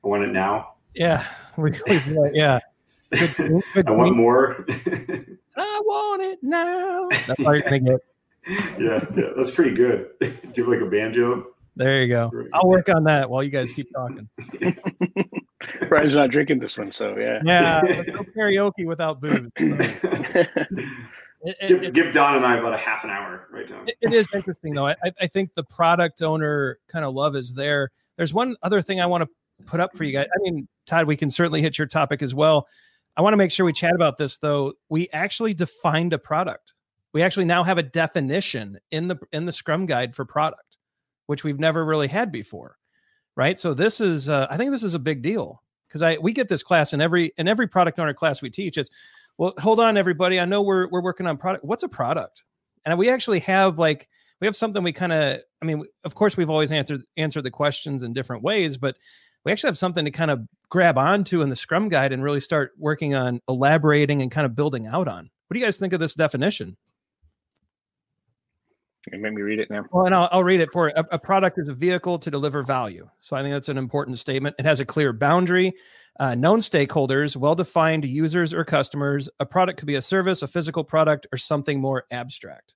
[0.04, 0.74] I want it now.
[0.94, 1.24] Yeah.
[1.56, 1.70] We,
[2.32, 2.58] yeah.
[3.12, 4.66] Good, good i want more.
[5.56, 7.08] I want it now.
[7.28, 8.00] That's all you're gonna get
[8.78, 10.10] yeah yeah that's pretty good.
[10.20, 12.30] Do you have like a banjo there you go.
[12.52, 14.28] I'll work on that while you guys keep talking.
[15.88, 17.40] Ryan's not drinking this one, so yeah.
[17.44, 19.48] Yeah, no karaoke without booze.
[21.46, 23.86] It, give, it, give, Don and I about a half an hour, right, Don?
[23.86, 24.86] it, it is interesting, though.
[24.86, 27.90] I, I think the product owner kind of love is there.
[28.16, 30.26] There's one other thing I want to put up for you guys.
[30.34, 32.66] I mean, Todd, we can certainly hit your topic as well.
[33.14, 34.72] I want to make sure we chat about this, though.
[34.88, 36.72] We actually defined a product.
[37.12, 40.78] We actually now have a definition in the in the Scrum guide for product
[41.26, 42.76] which we've never really had before
[43.36, 43.58] right?
[43.58, 46.48] So this is uh, i think this is a big deal because i we get
[46.48, 48.78] this class in every in every product owner class we teach.
[48.78, 48.90] It's
[49.38, 52.44] well hold on everybody i know we're we're working on product what's a product?
[52.84, 54.08] And we actually have like
[54.40, 57.50] we have something we kind of i mean of course we've always answered answered the
[57.50, 58.96] questions in different ways but
[59.44, 62.40] we actually have something to kind of grab onto in the scrum guide and really
[62.40, 65.28] start working on elaborating and kind of building out on.
[65.46, 66.78] What do you guys think of this definition
[69.12, 69.84] you make me read it now.
[69.92, 72.62] Well, and I'll, I'll read it for a, a, product is a vehicle to deliver
[72.62, 73.08] value.
[73.20, 74.56] So I think that's an important statement.
[74.58, 75.74] It has a clear boundary,
[76.20, 79.28] uh, known stakeholders, well defined users or customers.
[79.40, 82.74] A product could be a service, a physical product, or something more abstract.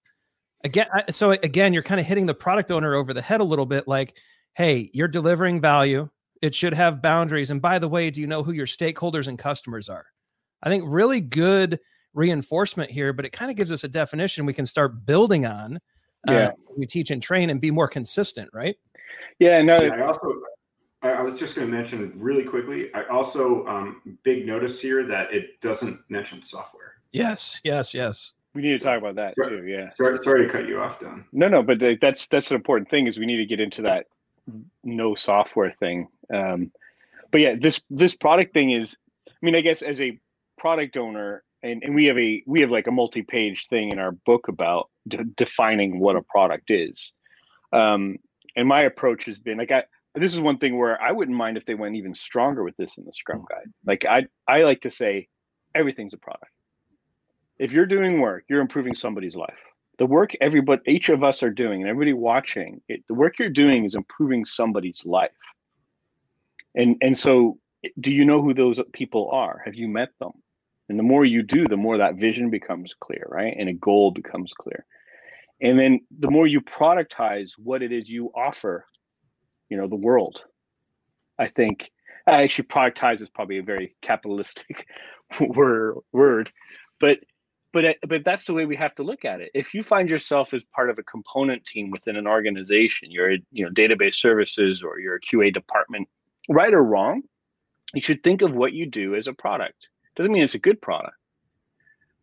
[0.65, 3.67] Again, so again, you're kind of hitting the product owner over the head a little
[3.67, 4.19] bit like,
[4.55, 6.09] hey, you're delivering value.
[6.43, 7.51] It should have boundaries.
[7.51, 10.07] And by the way, do you know who your stakeholders and customers are?
[10.63, 11.79] I think really good
[12.13, 15.79] reinforcement here, but it kind of gives us a definition we can start building on
[16.33, 16.47] yeah.
[16.49, 18.77] Uh, we teach and train and be more consistent, right?
[19.39, 19.81] Yeah, no.
[19.81, 20.35] Yeah, I also,
[21.03, 22.93] I was just going to mention really quickly.
[22.95, 26.95] I also um, big notice here that it doesn't mention software.
[27.13, 28.35] Yes, yes, yes.
[28.55, 29.67] We need to talk about that sorry, too.
[29.67, 29.89] Yeah.
[29.91, 31.25] Sorry, sorry to cut you off, Don.
[31.33, 33.07] No, no, but that's that's an important thing.
[33.07, 34.07] Is we need to get into that
[34.83, 36.09] no software thing.
[36.33, 36.73] Um,
[37.31, 38.97] but yeah, this this product thing is.
[39.29, 40.19] I mean, I guess as a
[40.57, 44.13] product owner, and, and we have a we have like a multi-page thing in our
[44.13, 47.13] book about de- defining what a product is.
[47.73, 48.19] Um,
[48.57, 51.57] and my approach has been like i this is one thing where i wouldn't mind
[51.57, 53.73] if they went even stronger with this in the scrum guide.
[53.85, 55.29] Like i i like to say
[55.75, 56.53] everything's a product.
[57.59, 59.59] If you're doing work you're improving somebody's life.
[59.99, 63.49] The work everybody each of us are doing and everybody watching it, the work you're
[63.51, 65.31] doing is improving somebody's life.
[66.75, 67.59] And and so
[68.01, 69.63] do you know who those people are?
[69.65, 70.33] Have you met them
[70.89, 73.55] and the more you do, the more that vision becomes clear, right?
[73.59, 74.87] And a goal becomes clear.
[75.61, 78.87] And then the more you productize what it is you offer,
[79.69, 80.45] you know, the world.
[81.39, 81.91] I think
[82.27, 84.87] actually productize is probably a very capitalistic
[85.41, 86.51] word
[87.01, 87.19] but
[87.73, 89.51] but uh, but that's the way we have to look at it.
[89.55, 93.39] If you find yourself as part of a component team within an organization, you're a,
[93.53, 96.09] you know database services or you're a QA department,
[96.49, 97.23] right or wrong,
[97.95, 100.83] you should think of what you do as a product doesn't mean it's a good
[100.83, 101.17] product,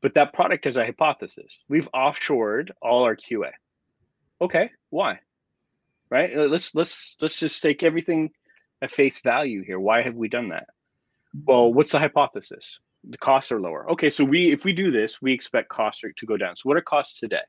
[0.01, 1.59] but that product has a hypothesis.
[1.69, 3.51] We've offshored all our QA.
[4.41, 5.19] Okay, why?
[6.09, 6.35] Right?
[6.35, 8.31] Let's let's let's just take everything
[8.81, 9.79] at face value here.
[9.79, 10.67] Why have we done that?
[11.45, 12.79] Well, what's the hypothesis?
[13.09, 13.89] The costs are lower.
[13.91, 16.57] Okay, so we if we do this, we expect costs to go down.
[16.57, 17.45] So what are costs today?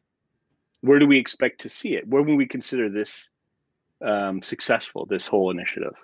[0.81, 2.07] Where do we expect to see it?
[2.07, 3.31] Where will we consider this
[4.01, 5.07] um, successful?
[5.07, 5.95] This whole initiative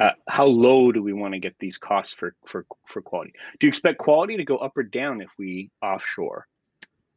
[0.00, 3.32] uh, how low do we want to get these costs for for for quality?
[3.58, 6.46] Do you expect quality to go up or down if we offshore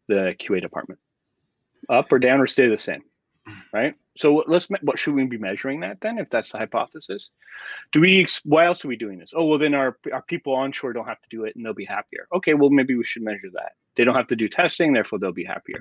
[0.08, 1.00] the QA department?
[1.90, 3.02] Up or down or stay the same?
[3.74, 3.96] Right.
[4.18, 6.18] So let's what should we be measuring that then?
[6.18, 7.30] If that's the hypothesis,
[7.92, 8.28] do we?
[8.44, 9.34] Why else are we doing this?
[9.36, 11.86] Oh well, then our our people onshore don't have to do it and they'll be
[11.86, 12.28] happier.
[12.36, 13.74] Okay, well maybe we should measure that.
[13.96, 15.80] They don't have to do testing, therefore they'll be happier.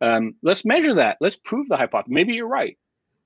[0.00, 1.16] Um, let's measure that.
[1.20, 2.12] Let's prove the hypothesis.
[2.12, 2.78] Maybe you're right,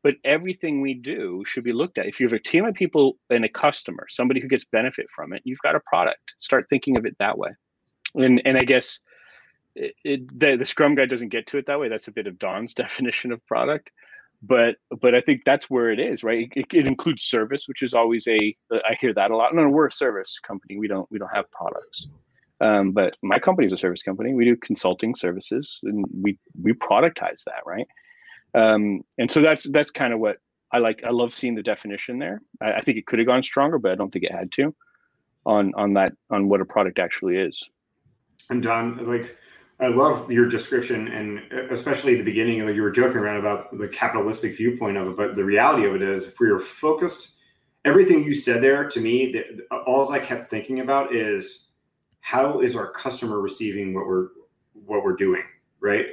[0.03, 2.07] but everything we do should be looked at.
[2.07, 5.33] If you have a team of people and a customer, somebody who gets benefit from
[5.33, 6.35] it, you've got a product.
[6.41, 7.51] Start thinking of it that way.
[8.15, 9.01] And and I guess
[9.75, 11.89] it, it, the, the Scrum guide doesn't get to it that way.
[11.89, 13.91] That's a bit of Don's definition of product
[14.43, 16.53] but but I think that's where it is, right?
[16.55, 19.55] It, it, includes service, which is always a I hear that a lot.
[19.55, 20.79] No, we're a service company.
[20.79, 22.09] We don't we don't have products.
[22.61, 24.35] Um, but my company is a service company.
[24.35, 27.87] We do consulting services, and we we productize that, right?
[28.55, 30.37] Um, and so that's that's kind of what
[30.73, 31.03] I like.
[31.05, 32.43] I love seeing the definition there.
[32.61, 34.75] I, I think it could have gone stronger, but I don't think it had to
[35.45, 37.63] on on that on what a product actually is.
[38.51, 39.37] And Don, like
[39.81, 43.89] I love your description, and especially the beginning, like you were joking around about the
[43.89, 45.17] capitalistic viewpoint of it.
[45.17, 47.33] But the reality of it is, if we are focused,
[47.85, 49.47] everything you said there to me, that
[49.87, 51.67] all I kept thinking about is
[52.21, 54.29] how is our customer receiving what we're
[54.73, 55.43] what we're doing,
[55.81, 56.07] right?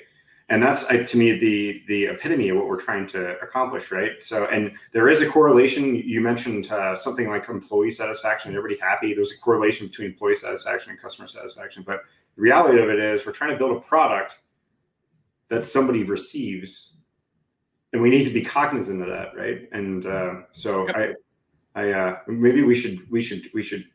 [0.51, 4.21] And that's to me the the epitome of what we're trying to accomplish, right?
[4.21, 5.95] So, and there is a correlation.
[5.95, 9.13] You mentioned uh, something like employee satisfaction, everybody happy.
[9.13, 12.01] There's a correlation between employee satisfaction and customer satisfaction, but
[12.35, 14.39] the reality of it is we're trying to build a product
[15.49, 16.95] that somebody receives
[17.93, 21.13] and we need to be cognizant of that right and uh, so i
[21.75, 23.85] i uh, maybe we should we should we should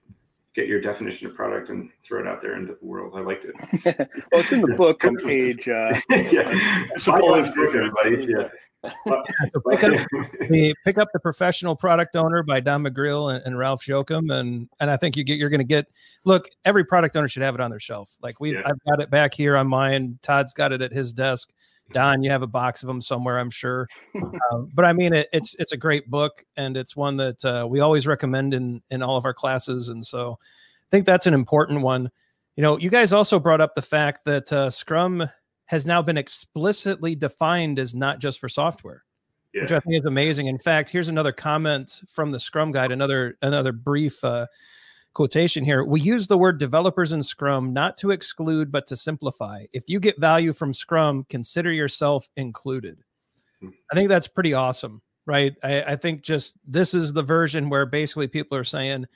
[0.55, 3.45] get your definition of product and throw it out there into the world i liked
[3.45, 3.55] it
[4.33, 8.49] well it's in the book on page uh yeah suppose everybody yeah
[9.07, 9.23] so
[9.71, 10.07] pick, up
[10.51, 14.69] the, pick up the professional product owner by Don McGreal and, and Ralph Jocham, and
[14.81, 15.87] and I think you get you're going to get.
[16.25, 18.17] Look, every product owner should have it on their shelf.
[18.21, 18.63] Like we, yeah.
[18.67, 20.19] I've got it back here on mine.
[20.23, 21.51] Todd's got it at his desk.
[21.93, 23.89] Don, you have a box of them somewhere, I'm sure.
[24.53, 27.67] um, but I mean, it, it's it's a great book, and it's one that uh,
[27.69, 31.35] we always recommend in in all of our classes, and so I think that's an
[31.35, 32.11] important one.
[32.57, 35.29] You know, you guys also brought up the fact that uh, Scrum
[35.67, 39.05] has now been explicitly defined as not just for software,
[39.53, 39.63] yeah.
[39.63, 40.47] which I think is amazing.
[40.47, 44.47] In fact, here's another comment from the Scrum Guide, another another brief uh,
[45.15, 45.85] quotation here.
[45.85, 49.65] We use the word developers in Scrum not to exclude, but to simplify.
[49.73, 52.99] If you get value from Scrum, consider yourself included.
[53.61, 53.71] Hmm.
[53.91, 55.55] I think that's pretty awesome, right?
[55.63, 59.07] I, I think just this is the version where basically people are saying,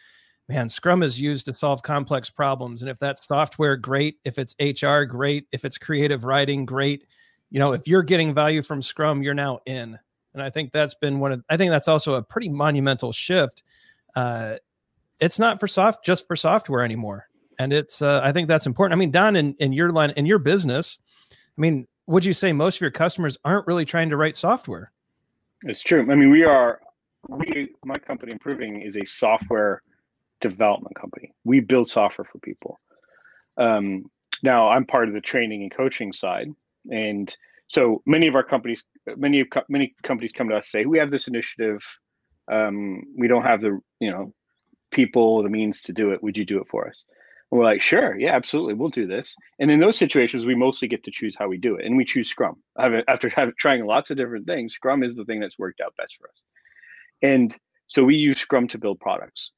[0.48, 2.82] man, Scrum is used to solve complex problems.
[2.82, 4.18] And if that's software, great.
[4.24, 5.46] If it's HR, great.
[5.52, 7.04] If it's creative writing, great.
[7.50, 9.98] You know, if you're getting value from Scrum, you're now in.
[10.34, 13.62] And I think that's been one of, I think that's also a pretty monumental shift.
[14.14, 14.56] Uh,
[15.20, 17.28] it's not for soft, just for software anymore.
[17.58, 18.96] And it's, uh, I think that's important.
[18.96, 20.98] I mean, Don, in, in your line, in your business,
[21.32, 24.92] I mean, would you say most of your customers aren't really trying to write software?
[25.64, 26.00] It's true.
[26.10, 26.80] I mean, we are,
[27.28, 29.82] we, my company improving is a software
[30.40, 31.32] development company.
[31.44, 32.80] We build software for people.
[33.56, 34.04] Um,
[34.42, 36.48] now I'm part of the training and coaching side,
[36.90, 37.34] and
[37.66, 38.84] so many of our companies,
[39.16, 41.82] many of many companies come to us say, "We have this initiative.
[42.50, 44.32] Um, we don't have the you know
[44.90, 46.22] people, the means to do it.
[46.22, 47.02] Would you do it for us?"
[47.50, 50.88] And we're like, "Sure, yeah, absolutely, we'll do this." And in those situations, we mostly
[50.88, 52.62] get to choose how we do it, and we choose Scrum.
[52.78, 56.28] After trying lots of different things, Scrum is the thing that's worked out best for
[56.28, 56.42] us.
[57.22, 59.52] And so we use Scrum to build products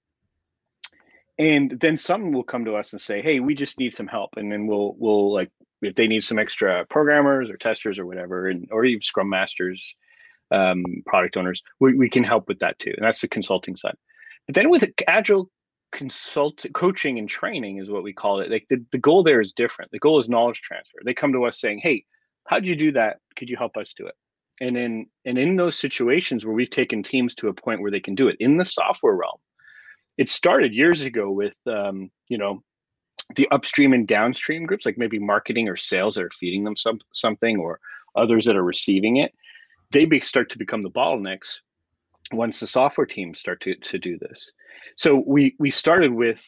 [1.41, 4.31] and then someone will come to us and say hey we just need some help
[4.37, 5.51] and then we'll we'll like
[5.83, 9.97] if they need some extra programmers or testers or whatever and or even scrum masters
[10.53, 13.97] um, product owners we, we can help with that too and that's the consulting side
[14.47, 15.51] but then with agile
[15.93, 19.53] consult coaching and training is what we call it like the, the goal there is
[19.53, 19.91] different.
[19.91, 20.99] The goal is knowledge transfer.
[21.05, 22.05] They come to us saying hey
[22.47, 23.19] how'd you do that?
[23.37, 24.15] Could you help us do it?
[24.61, 28.01] And in and in those situations where we've taken teams to a point where they
[28.01, 29.39] can do it in the software realm
[30.21, 32.63] it started years ago with um, you know
[33.37, 36.99] the upstream and downstream groups like maybe marketing or sales that are feeding them some
[37.15, 37.81] something or
[38.17, 39.33] others that are receiving it.
[39.93, 41.59] They be, start to become the bottlenecks
[42.33, 44.53] once the software teams start to, to do this.
[44.97, 46.45] So we we started with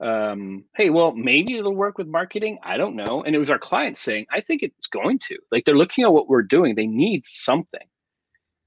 [0.00, 2.58] um, hey well maybe it'll work with marketing.
[2.62, 3.22] I don't know.
[3.22, 5.38] And it was our clients saying i think it's going to.
[5.52, 6.74] Like they're looking at what we're doing.
[6.74, 7.86] They need something.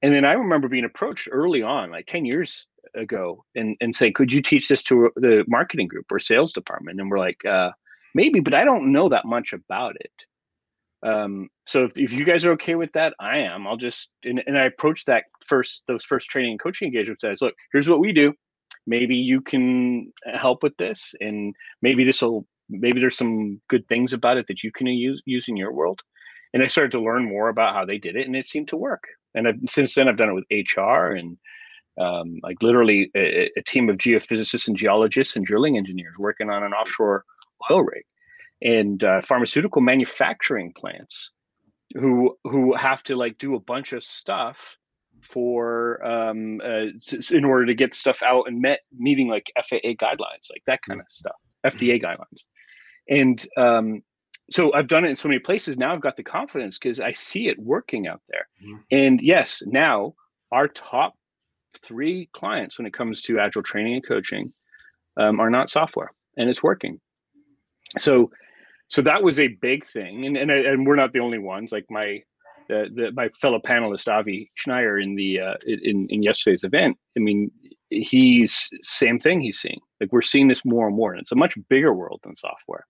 [0.01, 4.11] And then i remember being approached early on like 10 years ago and, and say,
[4.11, 6.99] could you teach this to the marketing group or sales department?
[6.99, 7.71] And we're like, uh,
[8.15, 10.25] maybe, but I don't know that much about it.
[11.03, 13.67] Um, so if, if you guys are okay with that, I am.
[13.67, 17.41] I'll just and, and I approach that first those first training and coaching engagements as
[17.41, 18.33] look, here's what we do.
[18.87, 24.13] Maybe you can help with this, and maybe this will maybe there's some good things
[24.13, 26.01] about it that you can use use in your world.
[26.53, 28.77] And I started to learn more about how they did it, and it seemed to
[28.77, 29.03] work.
[29.35, 31.37] And I've, since then, I've done it with HR and
[31.99, 36.63] um, like literally a, a, team of geophysicists and geologists and drilling engineers working on
[36.63, 37.23] an offshore
[37.71, 38.03] oil rig,
[38.61, 41.31] and uh, pharmaceutical manufacturing plants
[41.93, 44.77] who who have to like do a bunch of stuff
[45.21, 46.87] for um, uh,
[47.31, 50.99] in order to get stuff out and met meeting like FAA guidelines, like that kind
[50.99, 51.35] of stuff,
[51.65, 52.43] FDA guidelines.
[53.09, 54.03] And um,
[54.49, 55.77] so I've done it in so many places.
[55.77, 58.47] Now I've got the confidence because I see it working out there.
[58.63, 58.81] Mm-hmm.
[58.91, 60.13] And yes, now
[60.51, 61.15] our top
[61.81, 64.53] three clients when it comes to agile training and coaching
[65.17, 66.99] um, are not software, and it's working.
[67.97, 68.31] So,
[68.89, 71.71] so that was a big thing, and and and we're not the only ones.
[71.71, 72.21] Like my
[72.69, 76.97] the, my fellow panelist Avi Schneier in the uh, in in yesterday's event.
[77.17, 77.51] I mean,
[77.89, 79.79] he's same thing he's seeing.
[79.99, 82.85] Like we're seeing this more and more, and it's a much bigger world than software,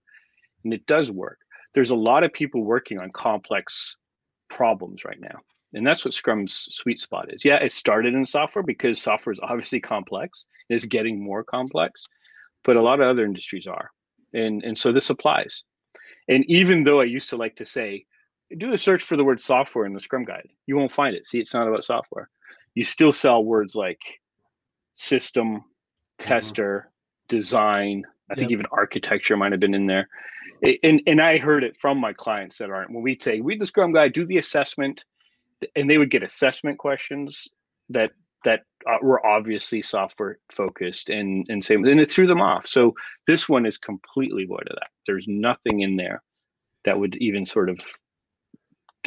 [0.63, 1.39] and it does work.
[1.73, 3.97] There's a lot of people working on complex
[4.49, 5.39] problems right now,
[5.73, 7.43] and that's what Scrum's sweet spot is.
[7.43, 10.45] Yeah, it started in software because software is obviously complex.
[10.69, 12.05] It's getting more complex,
[12.63, 13.89] but a lot of other industries are,
[14.33, 15.63] and and so this applies.
[16.27, 18.05] And even though I used to like to say
[18.55, 20.49] do a search for the word software in the Scrum guide.
[20.67, 21.25] You won't find it.
[21.25, 22.29] See, it's not about software.
[22.75, 23.99] You still sell words like
[24.93, 25.59] system, mm-hmm.
[26.17, 27.37] tester, mm-hmm.
[27.37, 28.03] design.
[28.29, 28.39] I yep.
[28.39, 30.07] think even architecture might have been in there.
[30.83, 32.91] And and I heard it from my clients that aren't.
[32.91, 35.05] When we'd say read the Scrum guide, do the assessment,
[35.75, 37.47] and they would get assessment questions
[37.89, 38.11] that
[38.43, 42.67] that uh, were obviously software focused and and say and it threw them off.
[42.67, 42.93] So
[43.25, 44.89] this one is completely void of that.
[45.05, 46.21] There's nothing in there
[46.85, 47.79] that would even sort of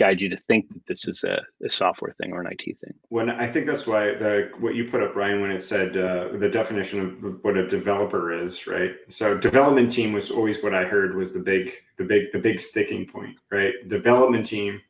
[0.01, 2.95] guide you to think that this is a, a, software thing or an IT thing.
[3.11, 6.29] When I think that's why the what you put up, Ryan, when it said uh,
[6.39, 8.93] the definition of what a developer is, right?
[9.09, 12.61] So development team was always what I heard was the big, the big, the big
[12.61, 13.75] sticking point, right?
[13.89, 14.81] Development team,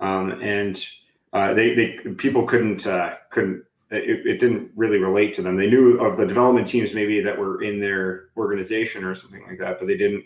[0.00, 0.84] um, and
[1.32, 1.88] uh, they they
[2.18, 3.64] people couldn't uh, couldn't.
[3.90, 5.56] It, it didn't really relate to them.
[5.56, 9.58] They knew of the development teams maybe that were in their organization or something like
[9.58, 10.24] that, but they didn't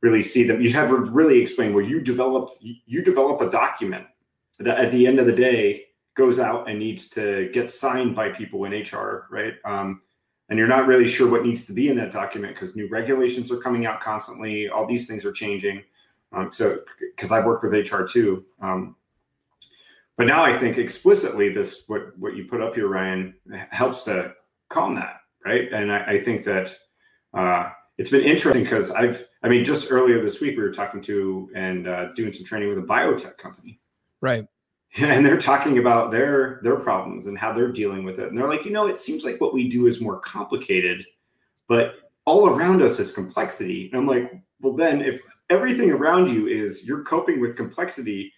[0.00, 0.60] really see them.
[0.60, 4.06] You have to really explain where you develop you develop a document
[4.58, 5.84] that at the end of the day
[6.14, 9.54] goes out and needs to get signed by people in HR, right?
[9.64, 10.02] Um,
[10.48, 13.50] and you're not really sure what needs to be in that document because new regulations
[13.50, 14.68] are coming out constantly.
[14.68, 15.82] All these things are changing.
[16.32, 18.96] Um, so, because I've worked with HR too, um,
[20.22, 23.34] but now I think explicitly this what what you put up here, Ryan,
[23.70, 24.32] helps to
[24.70, 25.72] calm that, right?
[25.72, 26.78] And I, I think that
[27.34, 31.00] uh, it's been interesting because I've, I mean, just earlier this week we were talking
[31.00, 33.80] to and uh, doing some training with a biotech company,
[34.20, 34.46] right?
[34.96, 38.28] And they're talking about their their problems and how they're dealing with it.
[38.28, 41.04] And they're like, you know, it seems like what we do is more complicated,
[41.66, 41.94] but
[42.26, 43.90] all around us is complexity.
[43.90, 45.20] And I'm like, well, then if
[45.50, 48.32] everything around you is you're coping with complexity,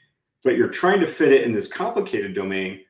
[0.45, 2.81] but you're trying to fit it in this complicated domain,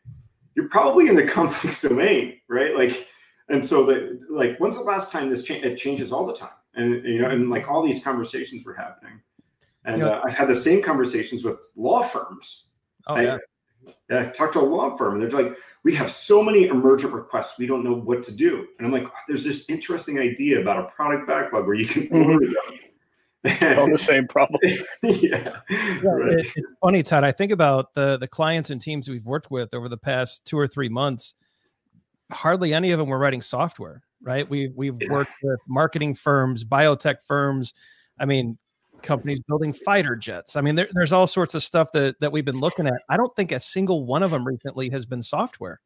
[0.55, 2.75] you're probably in the complex domain, right?
[2.77, 3.09] Like
[3.49, 6.49] and so that like when's the last time this cha- it changes all the time
[6.75, 9.21] and you know and like all these conversations were happening
[9.85, 12.67] and you know, uh, i've had the same conversations with law firms
[13.07, 13.39] oh I, yeah
[14.11, 17.59] I talked to a law firm and they're like, we have so many emergent requests,
[17.59, 18.67] we don't know what to do.
[18.79, 22.05] And I'm like, oh, there's this interesting idea about a product backlog where you can
[22.05, 22.31] mm-hmm.
[22.31, 22.79] order them.
[23.45, 24.61] All the same problem.
[25.03, 25.61] yeah.
[25.71, 26.33] yeah right.
[26.33, 27.25] it, it's funny, Todd.
[27.25, 30.59] I think about the the clients and teams we've worked with over the past two
[30.59, 31.35] or three months
[32.31, 34.49] hardly any of them were writing software, right?
[34.49, 35.11] We we've yeah.
[35.11, 37.75] worked with marketing firms, biotech firms.
[38.19, 38.59] I mean,
[39.03, 40.57] companies building fighter jets.
[40.57, 43.03] I mean, there, there's all sorts of stuff that that we've been looking at.
[43.09, 45.81] I don't think a single one of them recently has been software.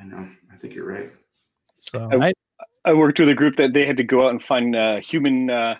[0.00, 0.28] I know.
[0.52, 1.12] I think you're right.
[1.78, 2.32] So I, I,
[2.86, 5.50] I worked with a group that they had to go out and find uh, human
[5.50, 5.76] uh,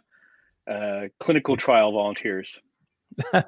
[0.70, 2.60] uh, clinical trial volunteers.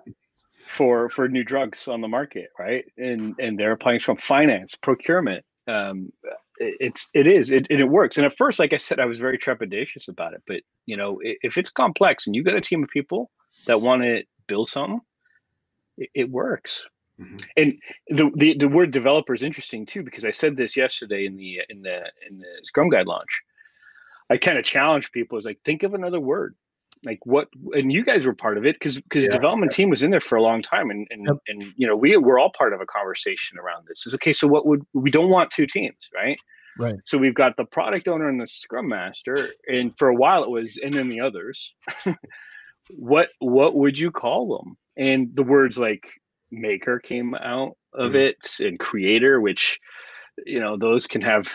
[0.66, 2.84] for for new drugs on the market, right?
[2.98, 6.12] And and they're applying from finance, procurement, um,
[6.58, 8.16] it's it is it, and it works.
[8.16, 10.42] And at first, like I said, I was very trepidatious about it.
[10.46, 13.30] But you know, if it's complex and you got a team of people
[13.66, 15.00] that want to build something,
[15.98, 16.86] it, it works.
[17.20, 17.36] Mm-hmm.
[17.56, 21.36] And the, the the word developer is interesting too because I said this yesterday in
[21.36, 23.42] the in the in the Scrum Guide launch.
[24.28, 26.56] I kind of challenge people is like think of another word
[27.05, 29.30] like what and you guys were part of it because because yeah.
[29.30, 31.36] development team was in there for a long time and and, yep.
[31.49, 34.47] and you know we we're all part of a conversation around this is okay so
[34.47, 36.38] what would we don't want two teams right
[36.78, 40.42] right so we've got the product owner and the scrum master and for a while
[40.42, 41.74] it was and then the others
[42.90, 46.07] what what would you call them and the words like
[46.51, 48.16] maker came out of mm-hmm.
[48.16, 49.78] it and creator which
[50.44, 51.53] you know those can have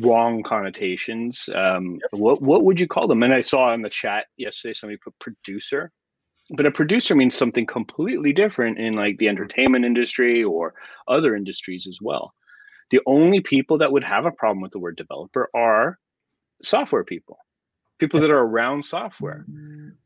[0.00, 1.48] wrong connotations.
[1.54, 3.22] Um, what what would you call them?
[3.22, 5.92] And I saw in the chat yesterday somebody put producer.
[6.50, 10.74] but a producer means something completely different in like the entertainment industry or
[11.08, 12.34] other industries as well.
[12.90, 15.98] The only people that would have a problem with the word developer are
[16.62, 17.38] software people,
[17.98, 19.44] people that are around software.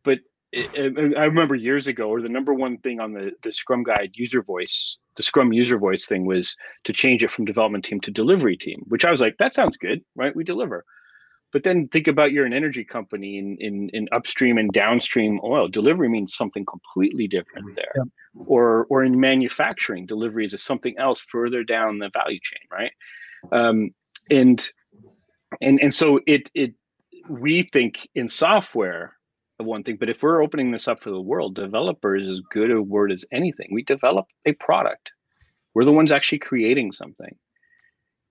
[0.02, 0.20] But
[0.52, 3.82] it, it, I remember years ago, or the number one thing on the, the Scrum
[3.82, 8.00] Guide user voice, the Scrum user voice thing was to change it from development team
[8.00, 10.34] to delivery team, which I was like, that sounds good, right?
[10.34, 10.84] We deliver.
[11.52, 15.66] But then think about you're an energy company in, in, in upstream and downstream oil.
[15.66, 17.74] Delivery means something completely different mm-hmm.
[17.76, 17.92] there.
[17.96, 18.44] Yeah.
[18.46, 22.92] Or or in manufacturing, delivery is something else further down the value chain, right?
[23.50, 23.90] Um,
[24.30, 24.70] and
[25.60, 26.74] and and so it it
[27.28, 29.19] we think in software of
[29.64, 32.70] one thing, but if we're opening this up for the world, developer is as good
[32.70, 33.68] a word as anything.
[33.72, 35.12] We develop a product.
[35.74, 37.36] We're the ones actually creating something.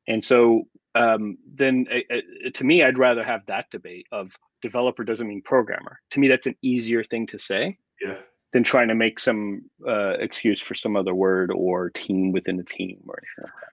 [0.08, 0.64] And so
[0.96, 5.42] um, then uh, uh, to me, I'd rather have that debate of developer doesn't mean
[5.42, 6.00] programmer.
[6.12, 8.16] To me, that's an easier thing to say yeah.
[8.54, 12.64] than trying to make some uh, excuse for some other word or team within a
[12.64, 13.70] team or anything like that.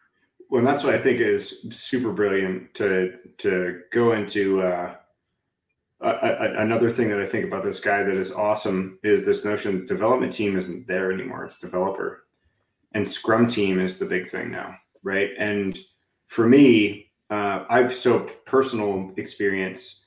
[0.49, 4.63] Well, that's what I think is super brilliant to to go into.
[6.01, 10.33] Another thing that I think about this guy that is awesome is this notion development
[10.33, 12.27] team isn't there anymore; it's developer,
[12.93, 15.31] and Scrum team is the big thing now, right?
[15.39, 15.79] And
[16.27, 20.05] for me, uh, I've so personal experience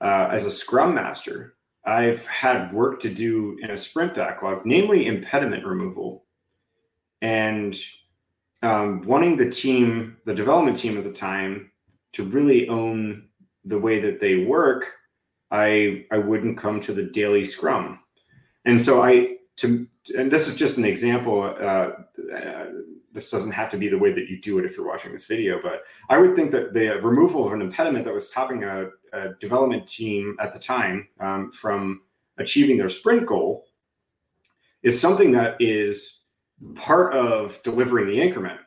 [0.00, 1.56] uh, as a Scrum master.
[1.86, 6.26] I've had work to do in a sprint backlog, namely impediment removal,
[7.22, 7.74] and
[8.62, 11.70] um, wanting the team, the development team at the time,
[12.12, 13.28] to really own
[13.64, 14.92] the way that they work.
[15.50, 18.00] I I wouldn't come to the daily Scrum,
[18.64, 19.86] and so I to
[20.16, 21.42] and this is just an example.
[21.42, 21.90] Uh,
[23.12, 25.26] this doesn't have to be the way that you do it if you're watching this
[25.26, 28.88] video, but I would think that the removal of an impediment that was stopping a,
[29.12, 32.02] a development team at the time um, from
[32.38, 33.66] achieving their sprint goal
[34.82, 36.22] is something that is
[36.74, 38.60] part of delivering the increment,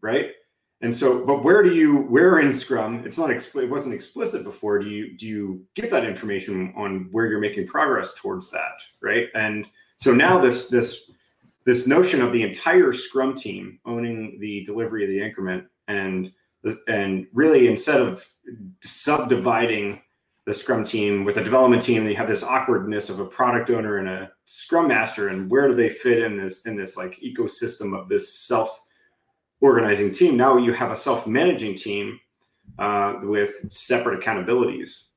[0.00, 0.30] right?
[0.82, 4.78] And so, but where do you, where in Scrum, it's not, it wasn't explicit before.
[4.78, 9.28] Do you, do you get that information on where you're making progress towards that, right?
[9.34, 9.66] And
[9.98, 11.10] so now this, this
[11.66, 16.32] this notion of the entire Scrum team owning the delivery of the increment and
[16.88, 18.26] and really instead of
[18.82, 20.00] subdividing
[20.46, 23.98] the Scrum team with a development team, they have this awkwardness of a product owner
[23.98, 27.98] and a Scrum master, and where do they fit in this in this like ecosystem
[27.98, 28.82] of this self
[29.60, 30.36] organizing team?
[30.36, 32.18] Now you have a self managing team
[32.78, 35.08] uh, with separate accountabilities.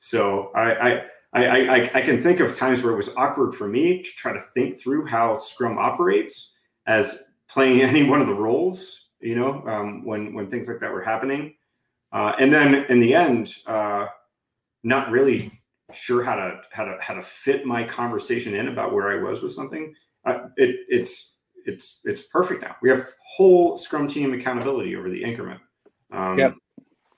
[0.00, 1.02] So I, I
[1.36, 4.32] I, I, I can think of times where it was awkward for me to try
[4.32, 6.54] to think through how Scrum operates
[6.86, 10.92] as playing any one of the roles, you know, um, when when things like that
[10.92, 11.54] were happening,
[12.12, 14.06] uh, and then in the end, uh,
[14.82, 15.60] not really
[15.92, 19.42] sure how to how to how to fit my conversation in about where I was
[19.42, 19.94] with something.
[20.56, 21.35] It, it's
[21.66, 22.76] it's it's perfect now.
[22.82, 25.60] We have whole Scrum team accountability over the increment.
[26.12, 26.52] Um, yeah,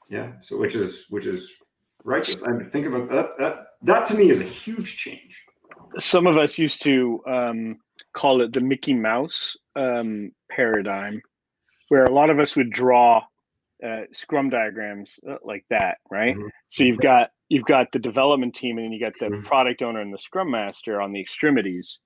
[0.08, 0.32] yeah.
[0.40, 1.52] So which is which is
[2.04, 2.42] righteous.
[2.42, 3.38] I think about that.
[3.38, 5.44] That that to me is a huge change.
[5.98, 7.78] Some of us used to um,
[8.12, 11.20] call it the Mickey Mouse um, paradigm,
[11.88, 13.22] where a lot of us would draw
[13.84, 16.34] uh, Scrum diagrams uh, like that, right?
[16.34, 16.48] Mm-hmm.
[16.68, 19.46] So you've got you've got the development team, and then you got the mm-hmm.
[19.46, 22.00] product owner and the Scrum master on the extremities,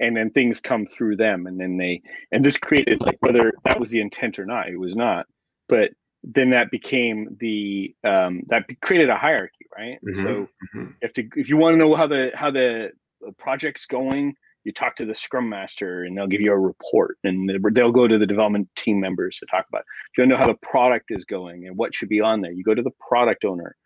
[0.00, 3.80] and then things come through them, and then they and this created like whether that
[3.80, 5.26] was the intent or not, it was not,
[5.68, 5.90] but
[6.24, 9.98] then that became the um, that created a hierarchy, right?
[10.06, 10.90] Mm-hmm, so mm-hmm.
[11.00, 12.90] if to, if you want to know how the how the
[13.38, 14.34] project's going,
[14.64, 18.08] you talk to the scrum master and they'll give you a report, and they'll go
[18.08, 19.80] to the development team members to talk about.
[19.80, 19.86] It.
[20.12, 22.40] If you want to know how the product is going and what should be on
[22.40, 23.76] there, you go to the product owner,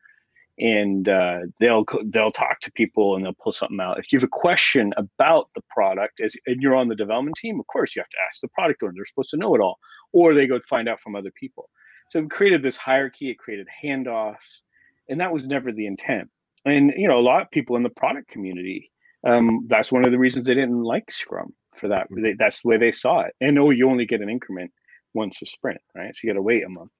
[0.62, 3.98] and uh, they'll they'll talk to people and they'll pull something out.
[3.98, 7.58] If you have a question about the product as and you're on the development team,
[7.58, 8.92] of course you have to ask the product owner.
[8.94, 9.78] They're supposed to know it all,
[10.12, 11.68] or they go find out from other people.
[12.10, 14.60] So it created this hierarchy, it created handoffs,
[15.08, 16.30] and that was never the intent.
[16.64, 18.92] And you know, a lot of people in the product community,
[19.26, 22.04] um, that's one of the reasons they didn't like Scrum for that.
[22.04, 22.22] Mm-hmm.
[22.22, 23.34] They, that's the way they saw it.
[23.40, 24.70] And oh, you only get an increment
[25.12, 26.14] once a sprint, right?
[26.14, 26.92] So you got to wait a month.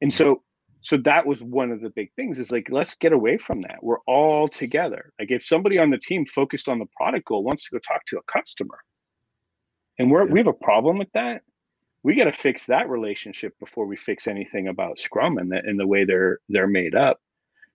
[0.00, 0.42] And so
[0.84, 3.78] so that was one of the big things is like let's get away from that
[3.82, 7.64] we're all together like if somebody on the team focused on the product goal wants
[7.64, 8.78] to go talk to a customer
[9.98, 10.32] and we're yeah.
[10.32, 11.42] we have a problem with that
[12.04, 15.80] we got to fix that relationship before we fix anything about Scrum and the and
[15.80, 17.18] the way they're they're made up.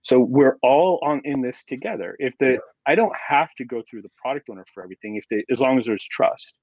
[0.04, 2.16] So we're all on in this together.
[2.20, 2.58] If the yeah.
[2.86, 5.16] I don't have to go through the product owner for everything.
[5.16, 6.54] If they as long as there's trust,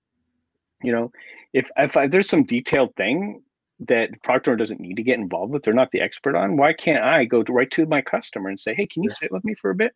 [0.82, 1.10] you know,
[1.52, 3.42] if if I, there's some detailed thing
[3.80, 6.56] that the product owner doesn't need to get involved with, they're not the expert on.
[6.56, 9.16] Why can't I go to, right to my customer and say, hey, can you yeah.
[9.16, 9.92] sit with me for a bit?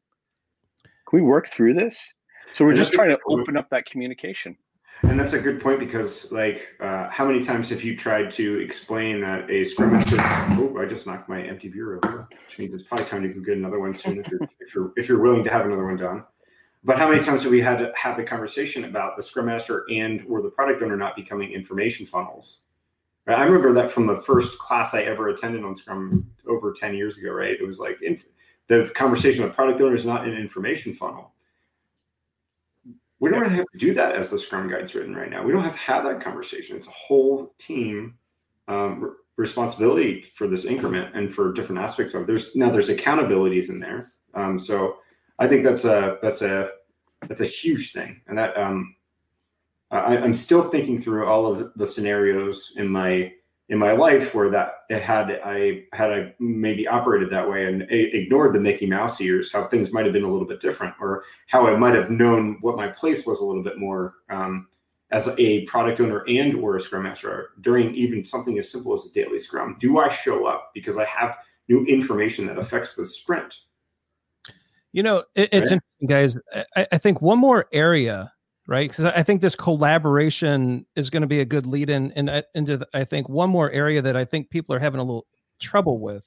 [1.09, 2.13] Can we work through this?
[2.55, 4.57] So we're And just trying to open up that communication.
[5.03, 8.61] And that's a good point because, like, uh, how many times have you tried to
[8.61, 10.17] explain that a scrum master?
[10.21, 13.41] Oh, I just knocked my empty beer over, which means it's probably time to go
[13.41, 15.97] get another one soon if you're if you're if you're willing to have another one
[15.97, 16.25] done.
[16.85, 19.85] But how many times have we had to have the conversation about the scrum master
[19.91, 22.63] and or the product owner not becoming information funnels?
[23.39, 27.19] I remember that from the first class I ever attended on Scrum over ten years
[27.19, 27.33] ago.
[27.33, 27.53] Right?
[27.53, 28.27] It was like inf-
[28.67, 31.33] the conversation of product owner is not an information funnel
[33.21, 35.53] we don't really have to do that as the scrum guide's written right now we
[35.53, 38.15] don't have to have that conversation it's a whole team
[38.69, 42.27] um, responsibility for this increment and for different aspects of it.
[42.27, 44.97] there's now there's accountabilities in there um, so
[45.39, 46.71] i think that's a that's a
[47.29, 48.97] that's a huge thing and that um,
[49.91, 53.33] I, i'm still thinking through all of the scenarios in my
[53.71, 57.83] in my life where that it had I had I maybe operated that way and
[57.89, 61.23] ignored the Mickey Mouse ears, how things might have been a little bit different, or
[61.47, 64.67] how I might have known what my place was a little bit more um,
[65.13, 69.07] as a product owner and or a Scrum Master during even something as simple as
[69.07, 69.77] a daily Scrum.
[69.79, 71.37] Do I show up because I have
[71.69, 73.61] new information that affects the sprint?
[74.93, 75.81] You know, it, it's Right.
[76.01, 76.37] interesting, guys.
[76.75, 78.33] I, I think one more area,
[78.71, 78.89] right?
[78.89, 82.43] Because I think this collaboration is going to be a good lead in, in uh,
[82.55, 85.27] into the, I think one more area that I think people are having a little
[85.59, 86.27] trouble with.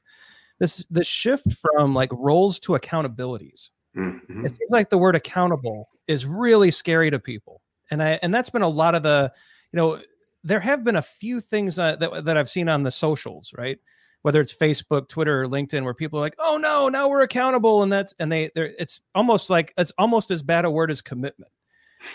[0.59, 3.69] This the shift from like roles to accountabilities.
[3.97, 4.45] Mhm.
[4.45, 8.49] It seems like the word accountable is really scary to people, and I and that's
[8.49, 9.31] been a lot of the,
[9.71, 10.01] you know,
[10.43, 13.79] there have been a few things uh, that that I've seen on the socials, right?
[14.23, 17.83] Whether it's Facebook, Twitter, or LinkedIn, where people are like, "Oh no, now we're accountable,"
[17.83, 21.01] and that's and they they're it's almost like it's almost as bad a word as
[21.01, 21.51] commitment,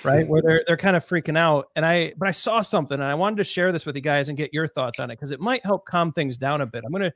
[0.04, 0.26] right?
[0.26, 1.68] Where they're they're kind of freaking out.
[1.76, 4.28] And I but I saw something and I wanted to share this with you guys
[4.28, 6.84] and get your thoughts on it because it might help calm things down a bit.
[6.84, 7.12] I'm gonna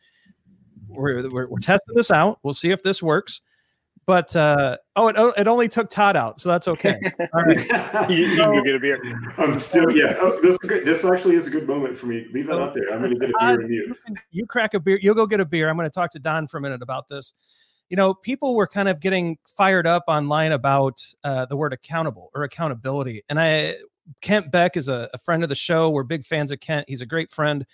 [0.88, 2.38] we're, we're, we're testing this out.
[2.42, 3.40] We'll see if this works.
[4.04, 6.98] But uh, oh, it, it only took Todd out, so that's okay.
[7.34, 8.08] All right.
[8.10, 9.00] You, you can go get a beer.
[9.38, 10.16] I'm still yeah.
[10.18, 10.84] Oh, this is good.
[10.84, 12.26] This actually is a good moment for me.
[12.32, 12.92] Leave that out there.
[12.92, 13.96] I'm to get a beer and mute.
[14.32, 14.98] you crack a beer.
[15.00, 15.68] You'll go get a beer.
[15.68, 17.32] I'm to talk to Don for a minute about this.
[17.92, 22.30] You know, people were kind of getting fired up online about uh, the word accountable
[22.34, 23.22] or accountability.
[23.28, 23.76] And I,
[24.22, 25.90] Kent Beck is a, a friend of the show.
[25.90, 26.86] We're big fans of Kent.
[26.88, 27.66] He's a great friend.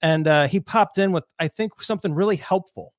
[0.00, 2.94] And uh, he popped in with, I think, something really helpful,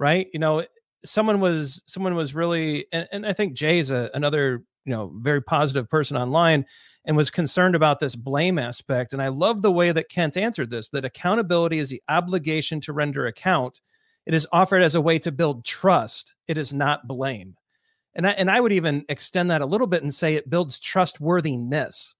[0.00, 0.26] right?
[0.32, 0.64] You know,
[1.04, 5.42] someone was someone was really, and, and I think Jay's a, another, you know, very
[5.42, 6.64] positive person online
[7.04, 9.12] and was concerned about this blame aspect.
[9.12, 12.94] And I love the way that Kent answered this that accountability is the obligation to
[12.94, 13.82] render account.
[14.26, 16.34] It is offered as a way to build trust.
[16.48, 17.56] It is not blame.
[18.14, 20.80] And I, and I would even extend that a little bit and say it builds
[20.80, 22.16] trustworthiness,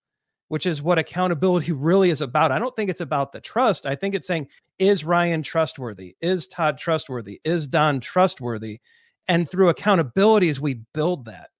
[0.48, 2.52] which is what accountability really is about.
[2.52, 3.86] I don't think it's about the trust.
[3.86, 4.48] I think it's saying,
[4.78, 6.16] is Ryan trustworthy?
[6.20, 7.40] Is Todd trustworthy?
[7.44, 8.80] Is Don trustworthy?
[9.26, 11.50] And through accountabilities, we build that.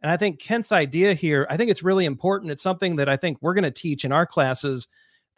[0.00, 2.52] And I think Kent's idea here, I think it's really important.
[2.52, 4.86] It's something that I think we're going to teach in our classes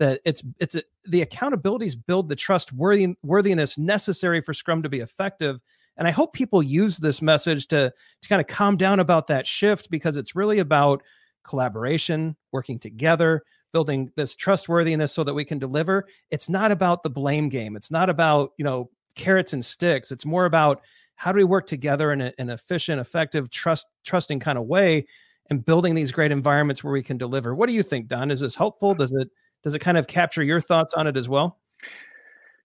[0.01, 5.01] that it's it's a, the accountabilities build the trustworthy worthiness necessary for Scrum to be
[5.01, 5.61] effective.
[5.97, 7.93] And I hope people use this message to
[8.23, 11.03] to kind of calm down about that shift because it's really about
[11.47, 13.43] collaboration, working together,
[13.73, 16.07] building this trustworthiness so that we can deliver.
[16.31, 17.77] It's not about the blame game.
[17.77, 20.11] It's not about, you know, carrots and sticks.
[20.11, 20.81] It's more about
[21.17, 25.07] how do we work together in a, an efficient, effective, trust trusting kind of way
[25.51, 27.55] and building these great environments where we can deliver.
[27.55, 28.31] What do you think, Don?
[28.31, 28.95] Is this helpful?
[28.95, 29.29] Does it
[29.63, 31.59] does it kind of capture your thoughts on it as well?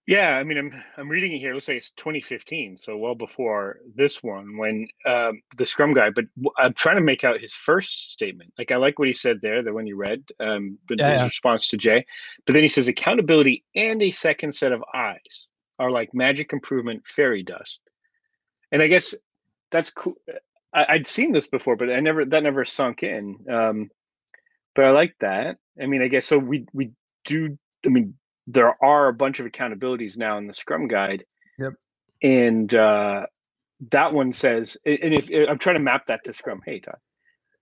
[0.06, 1.50] Yeah, I mean, I'm I'm reading it here.
[1.50, 6.14] It looks like it's 2015, so well before this one, when um, the Scrum guide.
[6.14, 6.26] But
[6.56, 8.52] I'm trying to make out his first statement.
[8.56, 11.22] Like I like what he said there, the one you read, um, but Yeah, his
[11.22, 11.26] yeah.
[11.26, 12.06] response to Jay.
[12.46, 15.48] But then he says accountability and a second set of eyes
[15.80, 17.80] are like magic improvement fairy dust.
[18.70, 19.12] And I guess
[19.72, 20.14] that's cool.
[20.72, 23.36] I, I'd seen this before, but I never that never sunk in.
[23.50, 23.90] Um,
[24.76, 25.56] but I like that.
[25.82, 26.38] I mean, I guess so.
[26.38, 26.92] We we
[27.24, 27.58] do.
[27.84, 28.14] I mean,
[28.46, 31.24] there are a bunch of accountabilities now in the Scrum Guide.
[31.58, 31.72] Yep.
[32.22, 33.26] And uh,
[33.90, 36.98] that one says, and if I'm trying to map that to Scrum, hey Todd.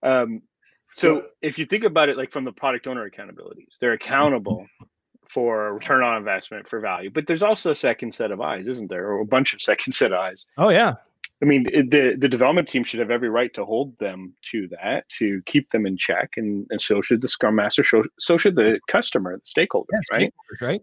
[0.02, 0.42] Um,
[0.94, 4.66] so if you think about it, like from the product owner accountabilities, they're accountable
[5.28, 8.88] for return on investment for value, but there's also a second set of eyes, isn't
[8.88, 10.46] there, or a bunch of second set of eyes?
[10.58, 10.94] Oh yeah,
[11.43, 14.68] I mean, it- the the development team should have every right to hold them to
[14.68, 17.85] that, to keep them in check, and and so should the scrum master.
[17.85, 20.32] So, so should the customer, the stakeholders, yeah right?
[20.32, 20.82] stakeholders, right?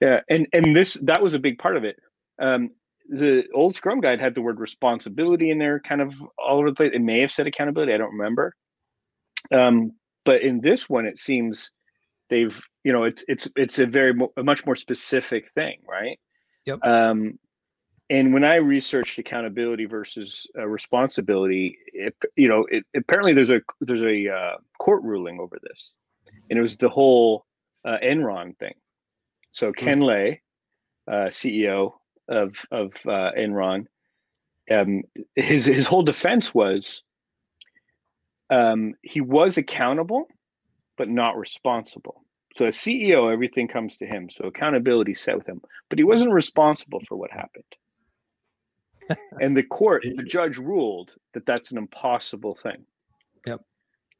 [0.00, 1.96] Yeah, and and this that was a big part of it.
[2.38, 2.70] Um,
[3.08, 6.74] the old Scrum guide had the word responsibility in there, kind of all over the
[6.76, 6.92] place.
[6.94, 7.92] It may have said accountability.
[7.92, 8.54] I don't remember.
[9.50, 9.92] Um,
[10.24, 11.72] but in this one, it seems
[12.30, 16.18] they've you know it's it's it's a very mo- a much more specific thing, right?
[16.66, 16.78] Yep.
[16.82, 17.38] Um,
[18.12, 23.62] and when I researched accountability versus uh, responsibility, it, you know, it, apparently there's a
[23.80, 25.94] there's a uh, court ruling over this,
[26.50, 27.46] and it was the whole
[27.86, 28.74] uh, Enron thing.
[29.52, 29.84] So hmm.
[29.84, 30.42] Ken Lay,
[31.08, 31.94] uh, CEO
[32.28, 33.86] of of uh, Enron,
[34.70, 35.04] um,
[35.34, 37.02] his his whole defense was
[38.50, 40.26] um, he was accountable,
[40.98, 42.26] but not responsible.
[42.56, 44.28] So as CEO, everything comes to him.
[44.28, 47.64] So accountability set with him, but he wasn't responsible for what happened.
[49.40, 52.84] And the court, the judge ruled that that's an impossible thing.
[53.46, 53.60] Yep.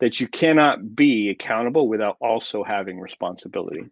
[0.00, 3.84] That you cannot be accountable without also having responsibility.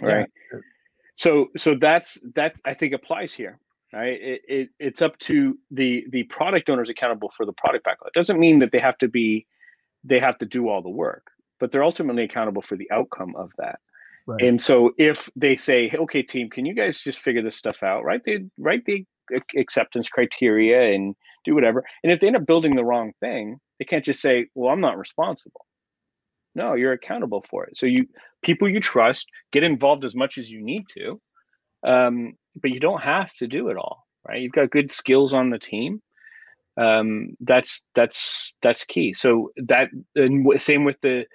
[0.00, 0.28] Right.
[0.52, 0.60] Yeah.
[1.16, 3.58] So so that's that I think applies here.
[3.92, 4.20] Right.
[4.20, 8.10] It, it it's up to the the product owners accountable for the product backlog.
[8.14, 9.46] It doesn't mean that they have to be
[10.02, 13.50] they have to do all the work but they're ultimately accountable for the outcome of
[13.58, 13.80] that.
[14.26, 14.42] Right.
[14.42, 18.04] And so if they say, "Okay, team, can you guys just figure this stuff out?"
[18.04, 18.22] Right?
[18.22, 19.06] They write the
[19.56, 21.14] acceptance criteria and
[21.44, 21.84] do whatever.
[22.02, 24.80] And if they end up building the wrong thing, they can't just say, "Well, I'm
[24.80, 25.66] not responsible."
[26.54, 27.76] No, you're accountable for it.
[27.76, 28.06] So you
[28.42, 31.20] people you trust get involved as much as you need to,
[31.84, 34.06] um, but you don't have to do it all.
[34.26, 34.40] Right?
[34.40, 36.00] You've got good skills on the team.
[36.76, 39.12] Um, that's that's that's key.
[39.12, 41.26] So that and same with the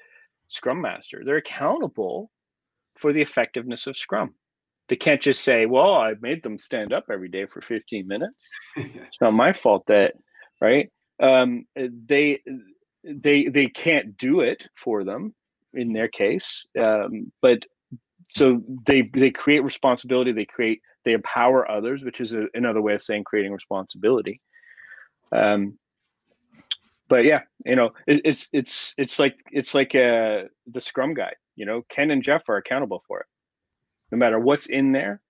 [0.47, 1.21] Scrum Master.
[1.23, 2.31] They're accountable
[2.97, 4.35] for the effectiveness of Scrum.
[4.89, 8.49] They can't just say, "Well, I made them stand up every day for 15 minutes."
[8.75, 10.15] it's not my fault that,
[10.61, 10.89] right?
[11.21, 12.39] Um, they
[13.03, 15.33] they they can't do it for them
[15.73, 17.59] in their case, um, but
[18.29, 20.31] so they they create responsibility.
[20.31, 24.41] They create they empower others, which is a, another way of saying creating responsibility.
[25.31, 25.77] Um,
[27.07, 31.35] but yeah, you know, it, it's it's it's like it's like uh, the Scrum guide.
[31.55, 33.25] You know, Ken and Jeff are accountable for it,
[34.11, 35.21] no matter what's in there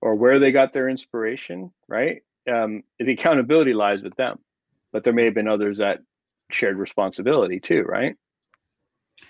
[0.00, 1.72] or where they got their inspiration.
[1.88, 4.38] Right, um, the accountability lies with them,
[4.92, 6.00] but there may have been others that
[6.50, 7.82] shared responsibility too.
[7.82, 8.16] Right,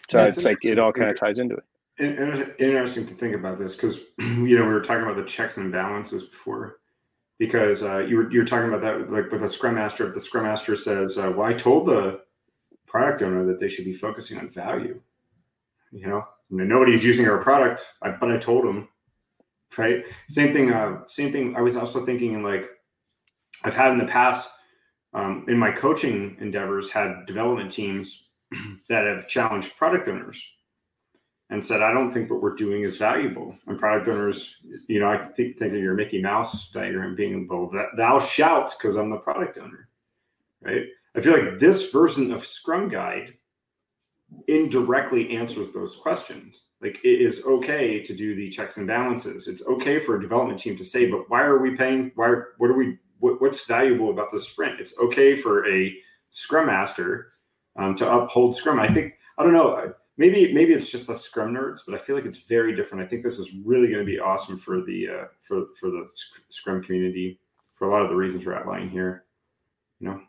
[0.08, 1.64] so That's it's like it all kind of ties into it.
[1.98, 5.24] And it's interesting to think about this because you know we were talking about the
[5.24, 6.78] checks and balances before
[7.38, 10.08] because uh, you were you're talking about that like with a scrum master.
[10.08, 12.20] If the scrum master says, uh, "Well, I told the
[12.86, 15.00] product owner that they should be focusing on value,"
[15.90, 18.88] you know, nobody's using our product, but I told them,
[19.76, 20.04] right?
[20.28, 20.72] Same thing.
[20.72, 21.54] Uh, same thing.
[21.56, 22.68] I was also thinking in like
[23.64, 24.50] I've had in the past
[25.12, 28.26] um, in my coaching endeavors had development teams
[28.88, 30.42] that have challenged product owners
[31.50, 33.56] and said, I don't think what we're doing is valuable.
[33.66, 37.70] And product owners, you know, I think, think of your Mickey Mouse diagram being, well,
[37.96, 39.88] thou shalt because I'm the product owner,
[40.62, 40.86] right?
[41.16, 43.34] I feel like this version of Scrum Guide
[44.48, 46.64] indirectly answers those questions.
[46.80, 49.48] Like it is okay to do the checks and balances.
[49.48, 52.12] It's okay for a development team to say, but why are we paying?
[52.14, 52.34] Why?
[52.58, 52.98] What are we?
[53.18, 54.80] What, what's valuable about the sprint?
[54.80, 55.94] It's okay for a
[56.30, 57.32] Scrum Master
[57.76, 58.78] um, to uphold Scrum.
[58.78, 62.14] I think I don't know maybe maybe it's just the scrum nerds but i feel
[62.14, 65.08] like it's very different i think this is really going to be awesome for the
[65.08, 66.06] uh, for for the
[66.50, 67.40] scrum community
[67.74, 69.24] for a lot of the reasons we're outlining here
[69.98, 70.20] you know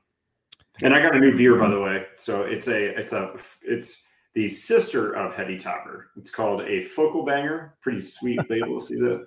[0.84, 2.06] and i got a new beer by the way.
[2.16, 4.04] So it's a it's a it's
[4.34, 6.10] the sister of heady topper.
[6.16, 7.76] It's called a focal banger.
[7.82, 9.26] Pretty sweet label see that?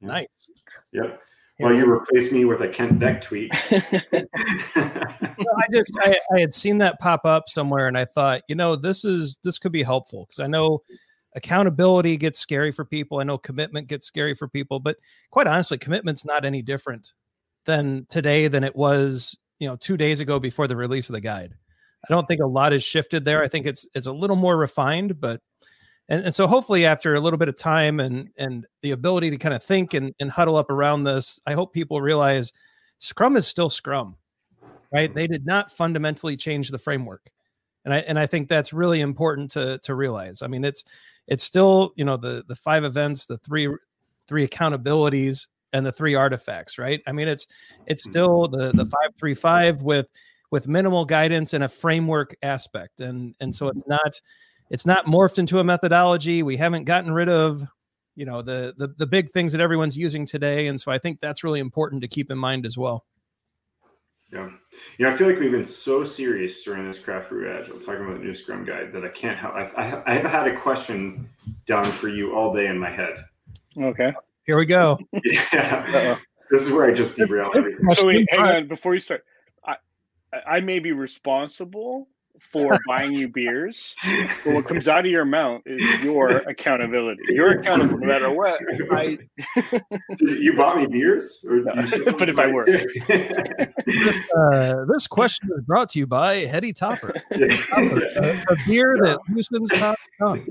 [0.00, 0.08] Yeah.
[0.08, 0.50] nice.
[0.92, 1.22] Yep.
[1.60, 3.50] Well, you replaced me with a Kent Beck tweet.
[3.72, 3.82] well,
[5.56, 8.76] I just I, I, had seen that pop up somewhere, and I thought, you know,
[8.76, 10.82] this is this could be helpful because I know
[11.34, 13.18] accountability gets scary for people.
[13.18, 14.98] I know commitment gets scary for people, but
[15.30, 17.12] quite honestly, commitment's not any different
[17.64, 21.20] than today than it was, you know, two days ago before the release of the
[21.20, 21.54] guide.
[22.08, 23.42] I don't think a lot has shifted there.
[23.42, 25.40] I think it's it's a little more refined, but
[26.08, 29.36] and, and so hopefully after a little bit of time and and the ability to
[29.36, 32.52] kind of think and, and huddle up around this i hope people realize
[32.98, 34.16] scrum is still scrum
[34.92, 37.30] right they did not fundamentally change the framework
[37.84, 40.84] and i and i think that's really important to to realize i mean it's
[41.26, 43.68] it's still you know the the five events the three
[44.26, 47.46] three accountabilities and the three artifacts right i mean it's
[47.86, 48.10] it's mm-hmm.
[48.10, 50.06] still the the 535 with
[50.50, 54.20] with minimal guidance and a framework aspect and and so it's not
[54.70, 56.42] it's not morphed into a methodology.
[56.42, 57.64] We haven't gotten rid of,
[58.16, 60.66] you know, the the, the big things that everyone's using today.
[60.66, 63.04] And so I think that's really important to keep in mind as well.
[64.32, 64.50] Yeah.
[64.98, 68.04] You know, I feel like we've been so serious during this craft brew agile talking
[68.04, 69.54] about the new scrum guide that I can't help.
[69.54, 71.30] I, I, I have had a question
[71.64, 73.24] down for you all day in my head.
[73.78, 74.12] Okay.
[74.48, 74.98] Here we go.
[75.52, 76.16] yeah.
[76.50, 77.90] This is where I just derail everything.
[77.90, 79.22] So wait, hang on before you start.
[79.62, 79.76] I
[80.46, 82.08] I may be responsible
[82.40, 83.94] for buying you beers,
[84.44, 87.22] but what comes out of your mouth is your accountability.
[87.28, 88.60] You're accountable no matter what.
[88.90, 89.18] I,
[90.20, 91.64] you bought me beers, no,
[92.18, 92.68] but if I were,
[94.36, 99.18] uh, this question is brought to you by Heady Topper, Topper a, a, beer that
[99.30, 100.46] loosens top tongue.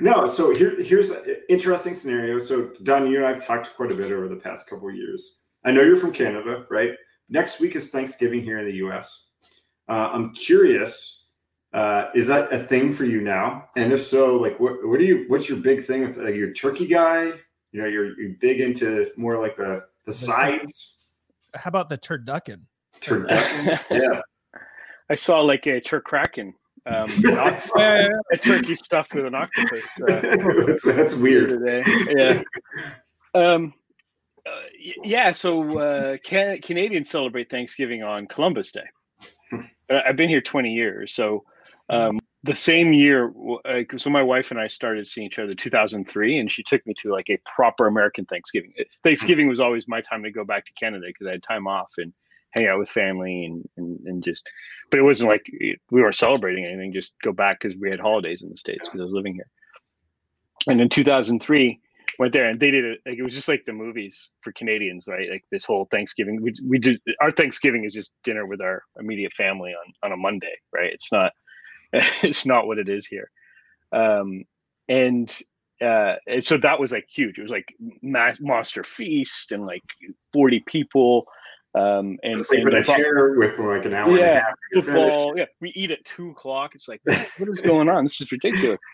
[0.00, 2.38] No, so here, here's an interesting scenario.
[2.38, 5.38] So, Don, you and I've talked quite a bit over the past couple of years.
[5.64, 6.92] I know you're from Canada, right?
[7.28, 9.27] Next week is Thanksgiving here in the U.S.
[9.88, 11.26] Uh, I'm curious,
[11.72, 13.68] uh, is that a thing for you now?
[13.76, 15.24] And if so, like, what what do you?
[15.28, 17.32] What's your big thing with like, your turkey guy?
[17.72, 20.96] You know, you're, you're big into more like the the sides.
[21.54, 22.62] How about the turducken?
[23.00, 24.20] Turducken, yeah.
[25.10, 26.52] I saw like a turkraken.
[26.86, 29.84] Um, a turkey stuffed with an octopus.
[30.00, 30.20] Uh,
[30.66, 31.62] that's, that's weird.
[32.16, 32.42] Yeah.
[33.34, 33.74] Um,
[34.46, 34.60] uh,
[35.02, 35.32] yeah.
[35.32, 38.86] So uh, can, Canadians celebrate Thanksgiving on Columbus Day.
[39.90, 41.12] I've been here 20 years.
[41.14, 41.44] So
[41.88, 43.32] um, the same year,
[43.64, 46.94] uh, so my wife and I started seeing each other 2003, and she took me
[46.98, 48.72] to like a proper American Thanksgiving.
[49.02, 51.92] Thanksgiving was always my time to go back to Canada because I had time off
[51.96, 52.12] and
[52.50, 54.48] hang out with family and, and, and just,
[54.90, 55.44] but it wasn't like
[55.90, 59.00] we were celebrating anything, just go back because we had holidays in the States because
[59.00, 59.48] I was living here.
[60.66, 61.80] And in 2003,
[62.18, 65.06] went there and they did it like it was just like the movies for Canadians,
[65.06, 65.30] right?
[65.30, 66.42] Like this whole Thanksgiving.
[66.42, 70.16] We we did our Thanksgiving is just dinner with our immediate family on on a
[70.16, 70.92] Monday, right?
[70.92, 71.32] It's not
[71.92, 73.30] it's not what it is here.
[73.92, 74.44] Um
[74.88, 75.30] and
[75.80, 77.38] uh and so that was like huge.
[77.38, 77.66] It was like
[78.02, 79.82] mass monster feast and like
[80.32, 81.24] 40 people.
[81.74, 84.54] Um and, Sleep in a chair with like an hour yeah, and a half.
[84.74, 85.38] football.
[85.38, 86.74] Yeah, we eat at two o'clock.
[86.74, 87.00] It's like,
[87.38, 88.04] what is going on?
[88.04, 88.78] This is ridiculous.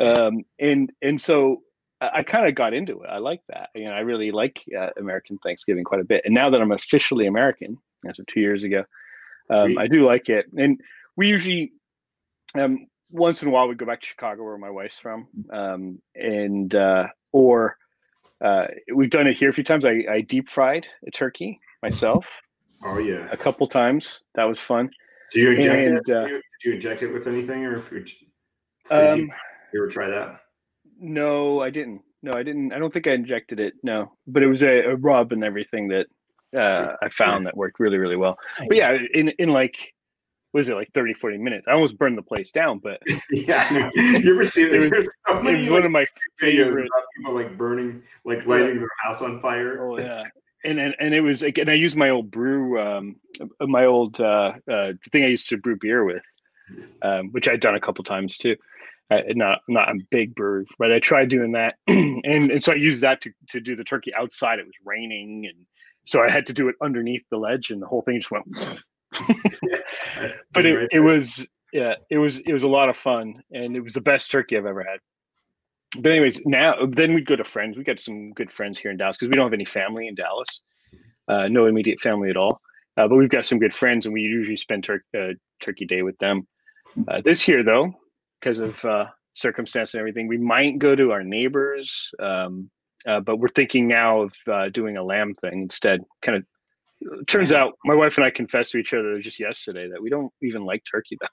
[0.00, 1.62] Um, and and so
[2.00, 3.08] I kind of got into it.
[3.08, 3.70] I like that.
[3.74, 6.22] You know, I really like uh, American Thanksgiving quite a bit.
[6.24, 7.76] And now that I'm officially American,
[8.08, 8.84] as of two years ago,
[9.50, 10.46] um, I do like it.
[10.56, 10.80] And
[11.16, 11.72] we usually,
[12.54, 16.00] um, once in a while, we go back to Chicago, where my wife's from, um,
[16.14, 17.76] and uh, or
[18.40, 19.84] uh, we've done it here a few times.
[19.84, 22.24] I, I deep fried a turkey myself.
[22.82, 24.22] Oh yeah, a couple times.
[24.36, 24.90] That was fun.
[25.32, 26.10] Do you inject And, it?
[26.10, 28.26] uh, did, you, did you inject it with anything, or did you,
[28.90, 29.30] Um,
[29.72, 30.40] you ever try that?
[31.00, 32.02] No, I didn't.
[32.22, 32.72] No, I didn't.
[32.72, 33.74] I don't think I injected it.
[33.82, 36.06] No, but it was a, a rub and everything that
[36.56, 38.38] uh, I found that worked really, really well.
[38.68, 39.94] But yeah, in in like,
[40.52, 41.66] what is it like 30, 40 minutes?
[41.66, 45.44] I almost burned the place down, but yeah, you ever see It was- so it
[45.44, 46.06] many was one like, of my
[46.38, 46.86] favorite.
[46.86, 49.82] about people like burning, like lighting their house on fire.
[49.82, 50.24] Oh yeah,
[50.64, 53.86] and and and it was like, and I used my old brew, um, uh, my
[53.86, 56.22] old uh, uh, thing I used to brew beer with,
[57.00, 58.56] um, which I'd done a couple times too.
[59.10, 62.76] Uh, not not a big brew, but I tried doing that, and and so I
[62.76, 64.60] used that to to do the turkey outside.
[64.60, 65.66] It was raining, and
[66.04, 68.46] so I had to do it underneath the ledge, and the whole thing just went.
[70.52, 73.80] but it, it was yeah it was it was a lot of fun and it
[73.80, 74.98] was the best turkey i've ever had
[76.00, 78.96] but anyways now then we'd go to friends we got some good friends here in
[78.96, 80.60] dallas because we don't have any family in dallas
[81.28, 82.60] uh, no immediate family at all
[82.96, 86.02] uh, but we've got some good friends and we usually spend tur- uh, turkey day
[86.02, 86.46] with them
[87.08, 87.92] uh, this year though
[88.40, 92.70] because of uh, circumstance and everything we might go to our neighbors um,
[93.06, 96.44] uh, but we're thinking now of uh, doing a lamb thing instead kind of
[97.26, 100.32] turns out my wife and I confessed to each other just yesterday that we don't
[100.42, 101.30] even like turkey that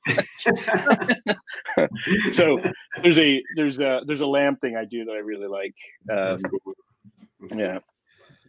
[1.76, 2.32] much.
[2.34, 2.60] so
[3.01, 5.76] there's a there's a there's a lamb thing I do that I really like.
[6.10, 6.74] Um, That's cool.
[7.39, 7.62] That's cool.
[7.62, 7.80] yeah,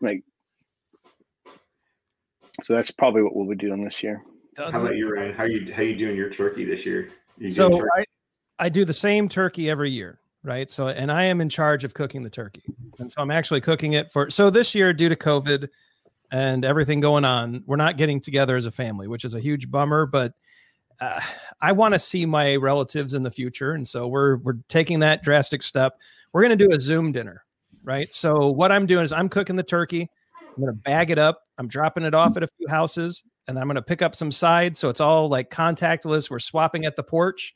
[0.01, 0.23] like
[2.63, 4.23] so that's probably what we'll be doing this year.
[4.57, 5.35] Doesn't How about you, Ryan?
[5.35, 7.09] How you how you doing your turkey this year?
[7.39, 7.89] You So turkey?
[7.97, 8.05] I,
[8.59, 10.69] I do the same turkey every year, right?
[10.69, 12.65] So, and I am in charge of cooking the turkey.
[12.99, 15.69] And so I'm actually cooking it for, so this year, due to COVID
[16.33, 19.71] and everything going on, we're not getting together as a family, which is a huge
[19.71, 20.35] bummer, but
[21.01, 21.21] uh,
[21.61, 23.73] I want to see my relatives in the future.
[23.73, 25.99] And so we're, we're taking that drastic step.
[26.33, 27.45] We're going to do a Zoom dinner,
[27.85, 28.13] right?
[28.13, 30.11] So what I'm doing is I'm cooking the turkey.
[30.41, 31.45] I'm going to bag it up.
[31.57, 34.33] I'm dropping it off at a few houses and I'm going to pick up some
[34.33, 34.79] sides.
[34.79, 36.31] So it's all like contactless.
[36.31, 37.55] We're swapping at the porch.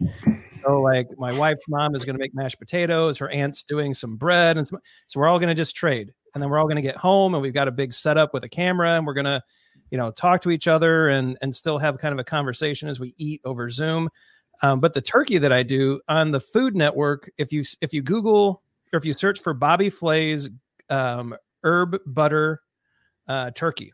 [0.64, 3.18] So like my wife's mom is going to make mashed potatoes.
[3.18, 4.56] Her aunt's doing some bread.
[4.56, 6.12] And some, so we're all going to just trade.
[6.34, 8.44] And then we're all going to get home and we've got a big setup with
[8.44, 9.42] a camera and we're going to,
[9.90, 12.98] you know, talk to each other and, and still have kind of a conversation as
[12.98, 14.08] we eat over Zoom.
[14.62, 18.00] Um, but the turkey that I do on the Food Network, if you if you
[18.00, 20.48] Google or if you search for Bobby Flay's
[20.88, 21.34] um,
[21.64, 22.62] herb butter
[23.26, 23.92] uh, turkey,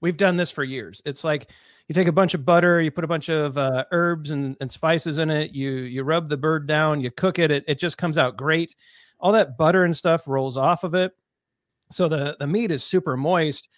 [0.00, 1.00] we've done this for years.
[1.06, 1.50] It's like
[1.88, 4.70] you take a bunch of butter, you put a bunch of uh, herbs and, and
[4.70, 7.98] spices in it, you you rub the bird down, you cook it, it, it just
[7.98, 8.76] comes out great.
[9.20, 11.12] All that butter and stuff rolls off of it,
[11.90, 13.68] so the the meat is super moist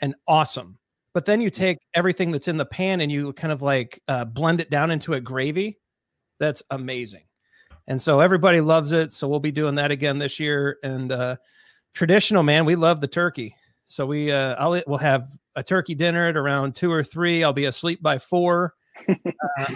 [0.00, 0.78] and awesome.
[1.18, 4.24] but then you take everything that's in the pan and you kind of like uh,
[4.24, 5.76] blend it down into a gravy.
[6.38, 7.24] That's amazing.
[7.88, 9.10] And so everybody loves it.
[9.10, 10.78] So we'll be doing that again this year.
[10.84, 11.36] And uh,
[11.92, 13.56] traditional, man, we love the turkey.
[13.88, 17.42] So we, uh, I'll, we'll have a turkey dinner at around two or three.
[17.42, 18.74] I'll be asleep by four.
[19.08, 19.14] uh,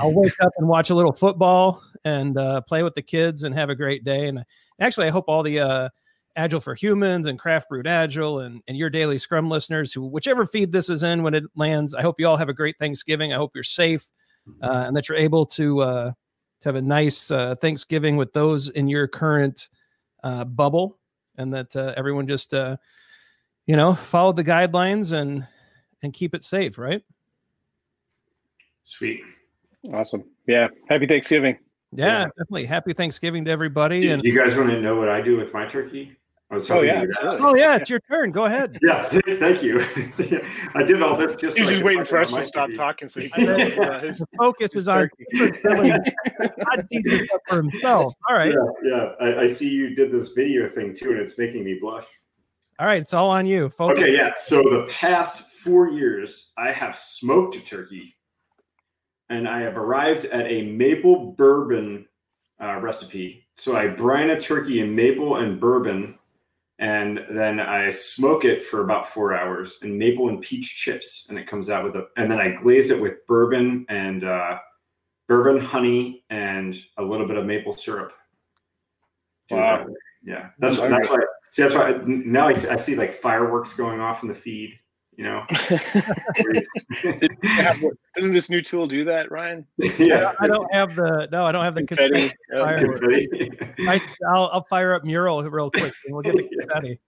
[0.01, 3.55] I'll wake up and watch a little football and uh, play with the kids and
[3.55, 4.29] have a great day.
[4.29, 4.45] And
[4.81, 5.89] actually, I hope all the uh,
[6.37, 10.47] Agile for Humans and Craft Brewed Agile and, and your daily Scrum listeners, who whichever
[10.47, 13.33] feed this is in when it lands, I hope you all have a great Thanksgiving.
[13.33, 14.11] I hope you're safe
[14.63, 16.13] uh, and that you're able to uh,
[16.61, 19.69] to have a nice uh, Thanksgiving with those in your current
[20.23, 20.99] uh, bubble,
[21.37, 22.77] and that uh, everyone just uh,
[23.67, 25.47] you know follow the guidelines and
[26.03, 26.79] and keep it safe.
[26.79, 27.03] Right?
[28.85, 29.21] Sweet.
[29.93, 30.25] Awesome.
[30.47, 30.69] Yeah.
[30.89, 31.57] Happy Thanksgiving.
[31.93, 32.25] Yeah, Yeah.
[32.39, 32.65] definitely.
[32.67, 34.01] Happy Thanksgiving to everybody.
[34.03, 36.17] Do, and do you guys want to know what I do with my turkey?
[36.69, 37.33] Oh, yeah, you'd absolutely.
[37.35, 37.43] ask.
[37.45, 38.31] oh yeah, it's your turn.
[38.31, 38.79] Go ahead.
[38.83, 39.81] Yeah, thank you.
[40.75, 41.57] I did all this just.
[41.57, 42.77] He's so just waiting for us to stop turkey.
[42.77, 43.57] talking so he I know.
[43.71, 45.25] can uh, his, The focus his is on turkey.
[45.65, 48.13] really not teaching for himself.
[48.29, 48.53] All right.
[48.85, 49.27] Yeah, yeah.
[49.27, 52.07] I, I see you did this video thing too, and it's making me blush.
[52.83, 53.01] All right.
[53.01, 53.69] It's all on you.
[53.69, 54.03] Focus.
[54.03, 54.33] Okay, yeah.
[54.37, 58.17] So the past four years, I have smoked a turkey,
[59.29, 62.07] and I have arrived at a maple bourbon
[62.61, 63.47] uh, recipe.
[63.57, 66.19] So I brine a turkey in maple and bourbon,
[66.81, 71.39] and then I smoke it for about four hours in maple and peach chips, and
[71.39, 72.09] it comes out with a.
[72.17, 74.59] And then I glaze it with bourbon and uh,
[75.29, 78.13] bourbon, honey, and a little bit of maple syrup.
[79.53, 79.87] Wow.
[80.25, 81.19] Yeah, that's I'm that's why.
[81.53, 84.79] See, that's why now I see, I see like fireworks going off in the feed.
[85.15, 85.45] You know,
[88.17, 89.67] Doesn't this new tool do that, Ryan?
[89.99, 90.33] yeah.
[90.41, 91.45] I don't have the no.
[91.45, 92.31] I don't have the Confetti.
[92.31, 92.35] confetti.
[92.51, 93.01] Fireworks.
[93.01, 93.51] Confetti.
[93.81, 94.01] I,
[94.35, 96.99] I'll, I'll fire up mural real quick and we'll get the confetti.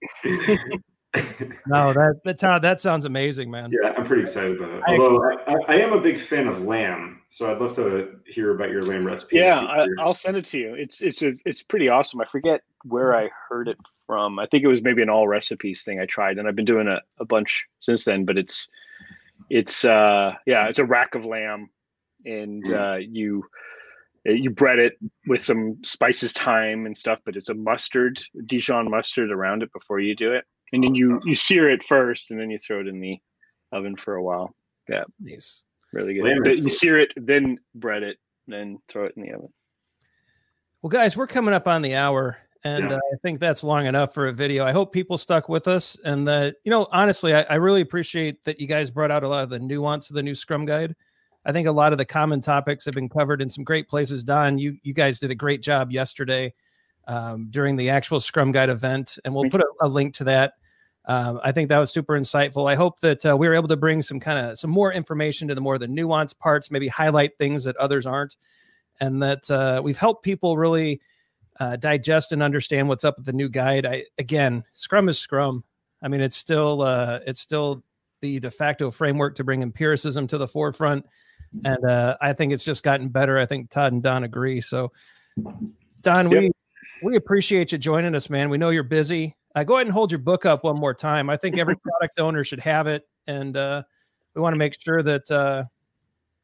[1.65, 3.71] No, that that sound, that sounds amazing, man.
[3.71, 4.83] yeah, I'm pretty excited about it.
[4.85, 8.15] I Although I, I, I am a big fan of lamb, so I'd love to
[8.25, 9.35] hear about your lamb recipe.
[9.35, 10.73] Yeah, I, I'll send it to you.
[10.73, 12.21] It's it's a, it's pretty awesome.
[12.21, 14.39] I forget where I heard it from.
[14.39, 16.87] I think it was maybe an all recipes thing I tried, and I've been doing
[16.87, 18.23] a, a bunch since then.
[18.23, 18.69] But it's
[19.49, 21.69] it's uh yeah, it's a rack of lamb,
[22.23, 23.43] and uh, you
[24.23, 24.93] you bread it
[25.27, 27.19] with some spices, thyme, and stuff.
[27.25, 31.19] But it's a mustard, Dijon mustard around it before you do it, and then you
[31.25, 33.19] you sear it first, and then you throw it in the
[33.73, 34.55] oven for a while.
[34.87, 35.65] Yeah, nice.
[35.95, 36.23] Really good.
[36.25, 38.17] Lamb You sear it, then bread it,
[38.47, 39.47] then throw it in the oven.
[40.81, 42.97] Well, guys, we're coming up on the hour, and Yeah.
[42.97, 44.65] uh, I think that's long enough for a video.
[44.65, 48.43] I hope people stuck with us, and that you know, honestly, I, I really appreciate
[48.43, 50.97] that you guys brought out a lot of the nuance of the new Scrum Guide.
[51.45, 54.25] I think a lot of the common topics have been covered in some great places.
[54.25, 56.53] Don, you you guys did a great job yesterday
[57.07, 60.55] um, during the actual Scrum Guide event, and we'll put a, a link to that.
[61.07, 62.69] Um, I think that was super insightful.
[62.69, 65.47] I hope that uh, we were able to bring some kind of some more information
[65.47, 68.37] to the more the nuanced parts, maybe highlight things that others aren't,
[68.99, 70.99] and that uh, we've helped people really
[71.59, 73.85] uh, digest and understand what's up with the new guide.
[73.85, 75.63] I again, Scrum is Scrum.
[76.01, 77.83] I mean, it's still uh, it's still
[78.21, 81.05] the de facto framework to bring empiricism to the forefront,
[81.63, 83.37] and uh, I think it's just gotten better.
[83.37, 84.59] I think Todd and Don agree.
[84.59, 84.91] So,
[86.01, 86.51] Don, we
[87.03, 88.49] we appreciate you joining us, man.
[88.49, 89.35] We know you're busy.
[89.55, 91.29] Uh, go ahead and hold your book up one more time.
[91.29, 93.83] I think every product owner should have it, and uh,
[94.35, 95.63] we want to make sure that, uh,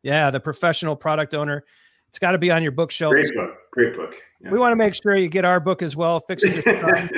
[0.01, 1.64] yeah, the professional product owner,
[2.07, 3.14] it's got to be on your bookshelf.
[3.14, 3.49] Great book.
[3.72, 4.16] Great book.
[4.41, 4.51] Yeah.
[4.51, 6.82] We want to make sure you get our book as well, fixing your Scrum.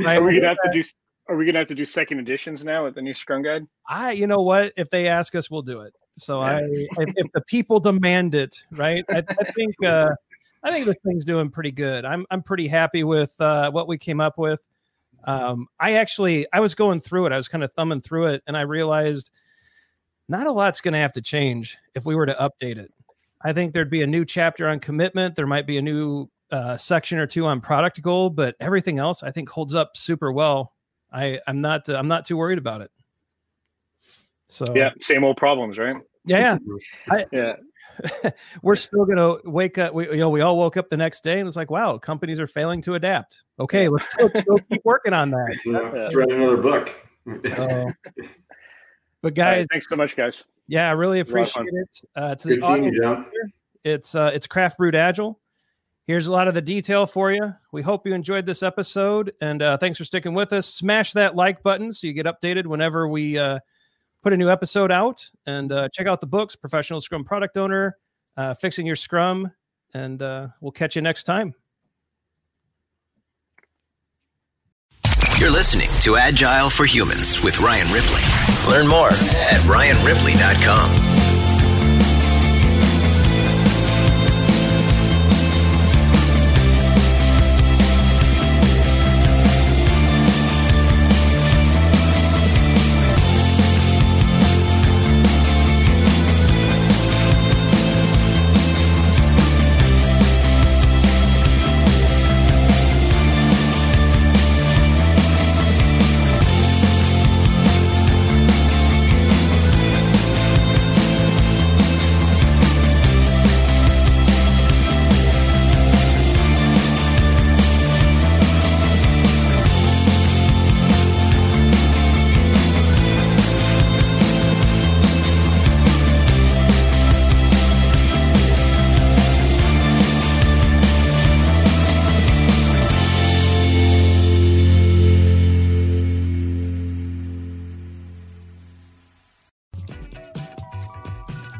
[0.00, 0.18] right?
[0.18, 0.82] Are we gonna have to do?
[1.28, 3.66] Are we gonna have to do second editions now with the new Scrum Guide?
[3.88, 4.72] I, you know what?
[4.76, 5.94] If they ask us, we'll do it.
[6.18, 6.56] So Yeah.
[6.56, 9.04] I, if, if the people demand it, right?
[9.10, 10.10] I, I think, uh,
[10.62, 12.04] I think this thing's doing pretty good.
[12.04, 14.60] I'm, I'm pretty happy with uh, what we came up with.
[15.28, 17.32] Um, I actually, I was going through it.
[17.32, 19.30] I was kind of thumbing through it, and I realized
[20.26, 22.90] not a lot's going to have to change if we were to update it.
[23.42, 25.36] I think there'd be a new chapter on commitment.
[25.36, 29.22] There might be a new uh, section or two on product goal, but everything else
[29.22, 30.72] I think holds up super well.
[31.12, 32.90] I, I'm not, I'm not too worried about it.
[34.46, 35.96] So Yeah, same old problems, right?
[36.28, 36.58] Yeah,
[37.32, 37.56] Yeah,
[38.62, 39.94] we're still gonna wake up.
[39.94, 42.40] We you know we all woke up the next day and it's like, wow, companies
[42.40, 43.42] are failing to adapt.
[43.58, 45.58] Okay, let's still, still keep working on that.
[45.64, 46.94] Yeah, let's write another book.
[47.44, 47.90] So,
[49.22, 50.44] but guys, right, thanks so much, guys.
[50.66, 51.66] yeah, I really was a lot of fun.
[51.68, 52.00] appreciate it.
[52.14, 53.50] Uh, to Good seeing audience, you,
[53.84, 55.38] it's uh, it's Craft Brewed Agile.
[56.06, 57.54] Here's a lot of the detail for you.
[57.70, 60.66] We hope you enjoyed this episode, and uh, thanks for sticking with us.
[60.66, 63.58] Smash that like button so you get updated whenever we uh,
[64.22, 65.24] put a new episode out.
[65.46, 67.96] And uh, check out the books, Professional Scrum Product Owner,
[68.36, 69.52] uh, Fixing Your Scrum,
[69.94, 71.54] and uh, we'll catch you next time.
[75.38, 78.22] You're listening to Agile for Humans with Ryan Ripley.
[78.68, 81.07] Learn more at ryanripley.com.